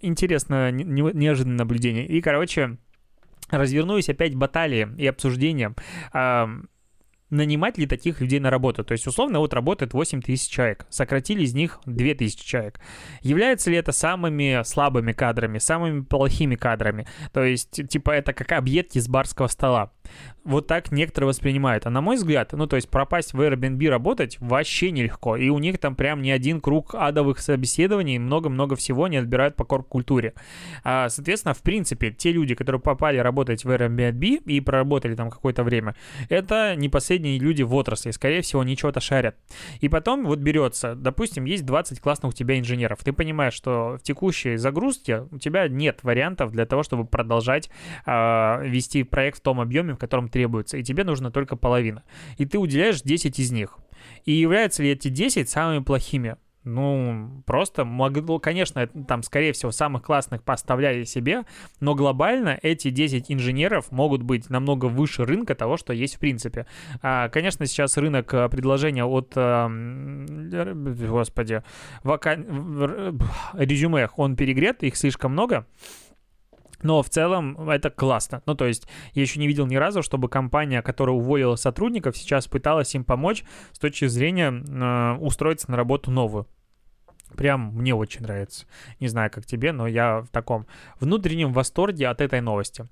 Интересно, 0.00 0.70
не, 0.70 0.84
неожиданное 0.84 1.58
наблюдение. 1.58 2.06
И, 2.06 2.20
короче, 2.20 2.78
развернулись 3.50 4.08
опять 4.08 4.34
баталии 4.34 4.88
и 4.96 5.06
обсуждения 5.06 5.74
нанимать 7.30 7.78
ли 7.78 7.86
таких 7.86 8.20
людей 8.20 8.40
на 8.40 8.50
работу. 8.50 8.84
То 8.84 8.92
есть, 8.92 9.06
условно, 9.06 9.38
вот 9.38 9.52
работает 9.52 9.92
8 9.92 10.22
тысяч 10.22 10.50
человек, 10.50 10.86
сократили 10.88 11.42
из 11.42 11.54
них 11.54 11.78
2 11.84 12.14
тысячи 12.14 12.44
человек. 12.44 12.80
Является 13.20 13.70
ли 13.70 13.76
это 13.76 13.92
самыми 13.92 14.62
слабыми 14.64 15.12
кадрами, 15.12 15.58
самыми 15.58 16.00
плохими 16.00 16.54
кадрами? 16.54 17.06
То 17.32 17.44
есть, 17.44 17.88
типа, 17.88 18.12
это 18.12 18.32
как 18.32 18.52
объедки 18.52 18.98
с 18.98 19.08
барского 19.08 19.48
стола 19.48 19.92
вот 20.48 20.66
так 20.66 20.90
некоторые 20.92 21.28
воспринимают. 21.28 21.86
А 21.86 21.90
на 21.90 22.00
мой 22.00 22.16
взгляд, 22.16 22.52
ну, 22.52 22.66
то 22.66 22.76
есть 22.76 22.88
пропасть 22.88 23.34
в 23.34 23.40
Airbnb 23.40 23.88
работать 23.90 24.38
вообще 24.40 24.90
нелегко. 24.90 25.36
И 25.36 25.50
у 25.50 25.58
них 25.58 25.78
там 25.78 25.94
прям 25.94 26.22
не 26.22 26.30
один 26.30 26.60
круг 26.60 26.94
адовых 26.94 27.38
собеседований, 27.38 28.18
много-много 28.18 28.74
всего 28.74 29.04
они 29.04 29.18
отбирают 29.18 29.56
по 29.56 29.64
корп-культуре. 29.64 30.32
А, 30.84 31.10
соответственно, 31.10 31.52
в 31.52 31.60
принципе, 31.62 32.10
те 32.12 32.32
люди, 32.32 32.54
которые 32.54 32.80
попали 32.80 33.18
работать 33.18 33.64
в 33.64 33.70
Airbnb 33.70 34.44
и 34.46 34.60
проработали 34.60 35.14
там 35.14 35.28
какое-то 35.30 35.64
время, 35.64 35.94
это 36.30 36.74
не 36.76 36.88
последние 36.88 37.38
люди 37.38 37.62
в 37.62 37.74
отрасли. 37.74 38.10
Скорее 38.10 38.40
всего, 38.40 38.62
они 38.62 38.74
чего-то 38.74 39.00
шарят. 39.00 39.36
И 39.80 39.88
потом 39.90 40.24
вот 40.24 40.38
берется, 40.38 40.94
допустим, 40.94 41.44
есть 41.44 41.66
20 41.66 42.00
классных 42.00 42.30
у 42.30 42.34
тебя 42.34 42.58
инженеров. 42.58 43.00
Ты 43.04 43.12
понимаешь, 43.12 43.52
что 43.52 43.98
в 43.98 44.02
текущей 44.02 44.56
загрузке 44.56 45.26
у 45.30 45.38
тебя 45.38 45.68
нет 45.68 46.00
вариантов 46.02 46.52
для 46.52 46.64
того, 46.64 46.82
чтобы 46.82 47.04
продолжать 47.04 47.70
э, 48.06 48.62
вести 48.66 49.02
проект 49.02 49.38
в 49.38 49.42
том 49.42 49.60
объеме, 49.60 49.94
в 49.98 50.00
котором 50.00 50.28
требуется, 50.28 50.78
и 50.78 50.82
тебе 50.82 51.04
нужно 51.04 51.30
только 51.30 51.56
половина. 51.56 52.04
И 52.38 52.46
ты 52.46 52.58
уделяешь 52.58 53.02
10 53.02 53.38
из 53.38 53.50
них. 53.50 53.76
И 54.24 54.32
являются 54.32 54.82
ли 54.82 54.90
эти 54.90 55.08
10 55.08 55.48
самыми 55.48 55.82
плохими? 55.82 56.36
Ну, 56.64 57.42
просто 57.46 57.86
могло, 57.86 58.38
конечно, 58.38 58.86
там, 58.86 59.22
скорее 59.22 59.52
всего, 59.52 59.70
самых 59.70 60.02
классных 60.02 60.42
поставляли 60.42 61.04
себе, 61.04 61.44
но 61.80 61.94
глобально 61.94 62.58
эти 62.60 62.90
10 62.90 63.30
инженеров 63.30 63.90
могут 63.90 64.22
быть 64.22 64.50
намного 64.50 64.86
выше 64.86 65.24
рынка 65.24 65.54
того, 65.54 65.78
что 65.78 65.94
есть 65.94 66.16
в 66.16 66.18
принципе. 66.18 66.66
А, 67.00 67.30
конечно, 67.30 67.64
сейчас 67.64 67.96
рынок 67.96 68.34
э, 68.34 68.48
предложения 68.50 69.04
от, 69.04 69.32
э, 69.34 70.74
господи, 71.08 71.62
вака... 72.02 72.34
резюме, 73.54 74.10
он 74.16 74.36
перегрет, 74.36 74.82
их 74.82 74.96
слишком 74.96 75.32
много. 75.32 75.66
Но 76.82 77.02
в 77.02 77.10
целом 77.10 77.68
это 77.68 77.90
классно. 77.90 78.42
Ну, 78.46 78.54
то 78.54 78.66
есть 78.66 78.86
я 79.12 79.22
еще 79.22 79.40
не 79.40 79.48
видел 79.48 79.66
ни 79.66 79.76
разу, 79.76 80.02
чтобы 80.02 80.28
компания, 80.28 80.82
которая 80.82 81.16
уволила 81.16 81.56
сотрудников, 81.56 82.16
сейчас 82.16 82.46
пыталась 82.46 82.94
им 82.94 83.04
помочь 83.04 83.44
с 83.72 83.78
точки 83.78 84.06
зрения 84.06 84.50
э, 84.50 85.18
устроиться 85.18 85.70
на 85.70 85.76
работу 85.76 86.10
новую. 86.10 86.46
Прям 87.36 87.74
мне 87.74 87.94
очень 87.94 88.22
нравится. 88.22 88.66
Не 89.00 89.08
знаю, 89.08 89.30
как 89.30 89.44
тебе, 89.44 89.72
но 89.72 89.86
я 89.86 90.20
в 90.20 90.28
таком 90.28 90.66
внутреннем 90.98 91.52
восторге 91.52 92.08
от 92.08 92.20
этой 92.20 92.40
новости. 92.40 92.86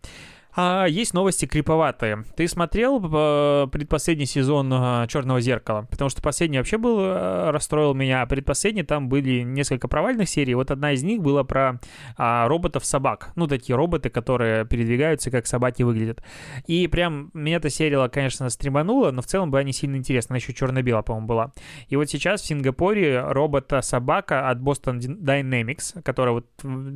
А 0.58 0.86
есть 0.86 1.12
новости 1.12 1.44
криповатые. 1.44 2.24
Ты 2.34 2.48
смотрел 2.48 2.98
э, 2.98 3.66
предпоследний 3.70 4.24
сезон 4.24 4.72
э, 4.72 5.06
Черного 5.06 5.38
зеркала? 5.42 5.86
Потому 5.90 6.08
что 6.08 6.22
последний 6.22 6.56
вообще 6.56 6.78
был 6.78 6.98
э, 6.98 7.50
расстроил 7.50 7.92
меня, 7.92 8.22
а 8.22 8.26
предпоследний 8.26 8.82
там 8.82 9.10
были 9.10 9.42
несколько 9.42 9.86
провальных 9.86 10.30
серий. 10.30 10.54
Вот 10.54 10.70
одна 10.70 10.92
из 10.92 11.02
них 11.02 11.20
была 11.20 11.44
про 11.44 11.78
а, 12.16 12.48
роботов-собак. 12.48 13.32
Ну, 13.36 13.46
такие 13.48 13.76
роботы, 13.76 14.08
которые 14.08 14.64
передвигаются, 14.64 15.30
как 15.30 15.46
собаки 15.46 15.82
выглядят. 15.82 16.22
И 16.66 16.86
прям 16.86 17.30
меня 17.34 17.56
эта 17.56 17.68
серия, 17.68 18.08
конечно, 18.08 18.48
стреманула, 18.48 19.10
но 19.10 19.20
в 19.20 19.26
целом 19.26 19.50
была 19.50 19.62
не 19.62 19.74
сильно 19.74 19.96
интересна. 19.96 20.32
Она 20.32 20.38
еще 20.38 20.54
черно-белая, 20.54 21.02
по-моему, 21.02 21.26
была. 21.26 21.52
И 21.88 21.96
вот 21.96 22.08
сейчас 22.08 22.40
в 22.40 22.46
Сингапуре 22.46 23.20
робота-собака 23.20 24.48
от 24.48 24.58
Boston 24.60 25.00
Dynamics, 25.00 26.00
которая 26.02 26.32
вот 26.32 26.46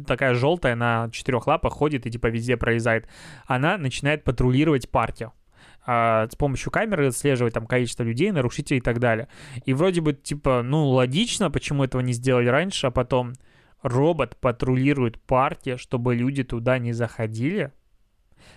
такая 0.07 0.33
желтая 0.33 0.77
на 0.77 1.11
четырех 1.12 1.46
лапах 1.46 1.75
ходит 1.75 2.07
и 2.07 2.11
типа 2.11 2.29
везде 2.29 2.57
пролезает 2.57 3.07
она 3.50 3.78
начинает 3.78 4.22
патрулировать 4.22 4.88
партию 4.88 5.32
а, 5.84 6.28
с 6.30 6.36
помощью 6.36 6.70
камеры 6.70 7.08
отслеживать 7.08 7.52
там 7.52 7.66
количество 7.66 8.04
людей, 8.04 8.30
нарушителей 8.30 8.78
и 8.78 8.80
так 8.80 9.00
далее. 9.00 9.26
И 9.64 9.74
вроде 9.74 10.00
бы, 10.00 10.12
типа, 10.12 10.62
ну, 10.62 10.86
логично, 10.86 11.50
почему 11.50 11.82
этого 11.82 12.00
не 12.00 12.12
сделали 12.12 12.46
раньше, 12.46 12.86
а 12.86 12.90
потом 12.92 13.32
робот 13.82 14.36
патрулирует 14.36 15.20
партию, 15.20 15.78
чтобы 15.78 16.14
люди 16.14 16.44
туда 16.44 16.78
не 16.78 16.92
заходили. 16.92 17.72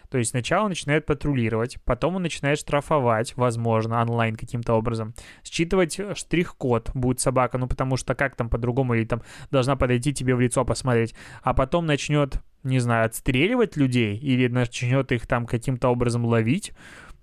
То 0.10 0.20
есть 0.20 0.30
сначала 0.30 0.66
он 0.66 0.70
начинает 0.70 1.08
патрулировать, 1.08 1.80
потом 1.86 2.18
он 2.18 2.22
начинает 2.22 2.60
штрафовать, 2.60 3.36
возможно, 3.36 4.00
онлайн 4.00 4.36
каким-то 4.36 4.76
образом. 4.76 5.16
Считывать 5.44 6.00
штрих-код 6.16 6.92
будет 6.94 7.20
собака, 7.20 7.58
ну 7.58 7.68
потому 7.68 7.98
что 7.98 8.14
как 8.14 8.36
там 8.36 8.48
по-другому, 8.48 8.94
или 8.94 9.06
там 9.06 9.24
должна 9.50 9.76
подойти 9.76 10.14
тебе 10.14 10.36
в 10.36 10.40
лицо 10.40 10.64
посмотреть. 10.64 11.16
А 11.42 11.56
потом 11.56 11.88
начнет 11.88 12.44
не 12.64 12.80
знаю, 12.80 13.06
отстреливать 13.06 13.78
людей 13.78 14.18
или 14.18 14.48
начнет 14.48 15.12
их 15.12 15.28
там 15.28 15.46
каким-то 15.46 15.90
образом 15.90 16.26
ловить, 16.26 16.74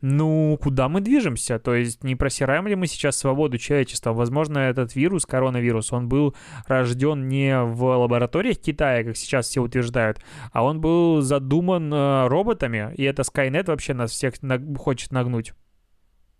ну, 0.01 0.59
куда 0.61 0.89
мы 0.89 1.01
движемся? 1.01 1.59
То 1.59 1.75
есть 1.75 2.03
не 2.03 2.17
просираем 2.17 2.67
ли 2.67 2.75
мы 2.75 2.87
сейчас 2.87 3.17
свободу 3.17 3.59
человечества? 3.59 4.13
Возможно, 4.13 4.59
этот 4.59 4.95
вирус, 4.95 5.27
коронавирус, 5.27 5.93
он 5.93 6.09
был 6.09 6.35
рожден 6.67 7.29
не 7.29 7.63
в 7.63 7.85
лабораториях 7.85 8.59
Китая, 8.59 9.05
как 9.05 9.17
сейчас 9.17 9.47
все 9.47 9.61
утверждают, 9.61 10.21
а 10.53 10.65
он 10.65 10.81
был 10.81 11.21
задуман 11.21 11.93
э, 11.93 12.29
роботами, 12.29 12.95
и 12.97 13.03
это 13.03 13.23
Skynet 13.23 13.67
вообще 13.67 13.93
нас 13.93 14.11
всех 14.11 14.43
на- 14.43 14.75
хочет 14.77 15.13
нагнуть. 15.13 15.53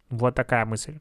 Вот 0.09 0.35
такая 0.35 0.65
мысль. 0.65 0.99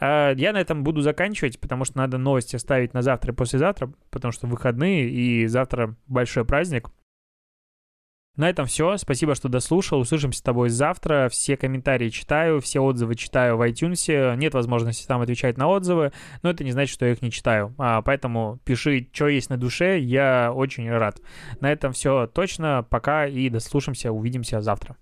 Э, 0.00 0.32
я 0.36 0.52
на 0.52 0.60
этом 0.60 0.82
буду 0.82 1.02
заканчивать, 1.02 1.60
потому 1.60 1.84
что 1.84 1.98
надо 1.98 2.16
новости 2.16 2.56
ставить 2.56 2.94
на 2.94 3.02
завтра 3.02 3.32
и 3.32 3.36
послезавтра, 3.36 3.92
потому 4.10 4.32
что 4.32 4.46
выходные, 4.46 5.08
и 5.08 5.46
завтра 5.46 5.96
большой 6.06 6.46
праздник. 6.46 6.88
На 8.36 8.48
этом 8.48 8.66
все. 8.66 8.96
Спасибо, 8.96 9.34
что 9.34 9.48
дослушал. 9.48 10.00
Услышимся 10.00 10.38
с 10.38 10.42
тобой 10.42 10.70
завтра. 10.70 11.28
Все 11.30 11.56
комментарии 11.56 12.08
читаю, 12.08 12.60
все 12.60 12.80
отзывы 12.80 13.14
читаю 13.14 13.56
в 13.56 13.68
iTunes. 13.68 14.36
Нет 14.36 14.54
возможности 14.54 15.06
там 15.06 15.20
отвечать 15.20 15.58
на 15.58 15.68
отзывы, 15.68 16.12
но 16.42 16.50
это 16.50 16.64
не 16.64 16.72
значит, 16.72 16.94
что 16.94 17.06
я 17.06 17.12
их 17.12 17.22
не 17.22 17.30
читаю. 17.30 17.74
А, 17.78 18.02
поэтому 18.02 18.58
пиши, 18.64 19.08
что 19.12 19.28
есть 19.28 19.50
на 19.50 19.56
душе. 19.56 19.98
Я 19.98 20.52
очень 20.54 20.88
рад. 20.90 21.20
На 21.60 21.70
этом 21.70 21.92
все 21.92 22.26
точно. 22.26 22.86
Пока 22.88 23.26
и 23.26 23.48
дослушаемся. 23.48 24.12
Увидимся 24.12 24.60
завтра. 24.60 24.96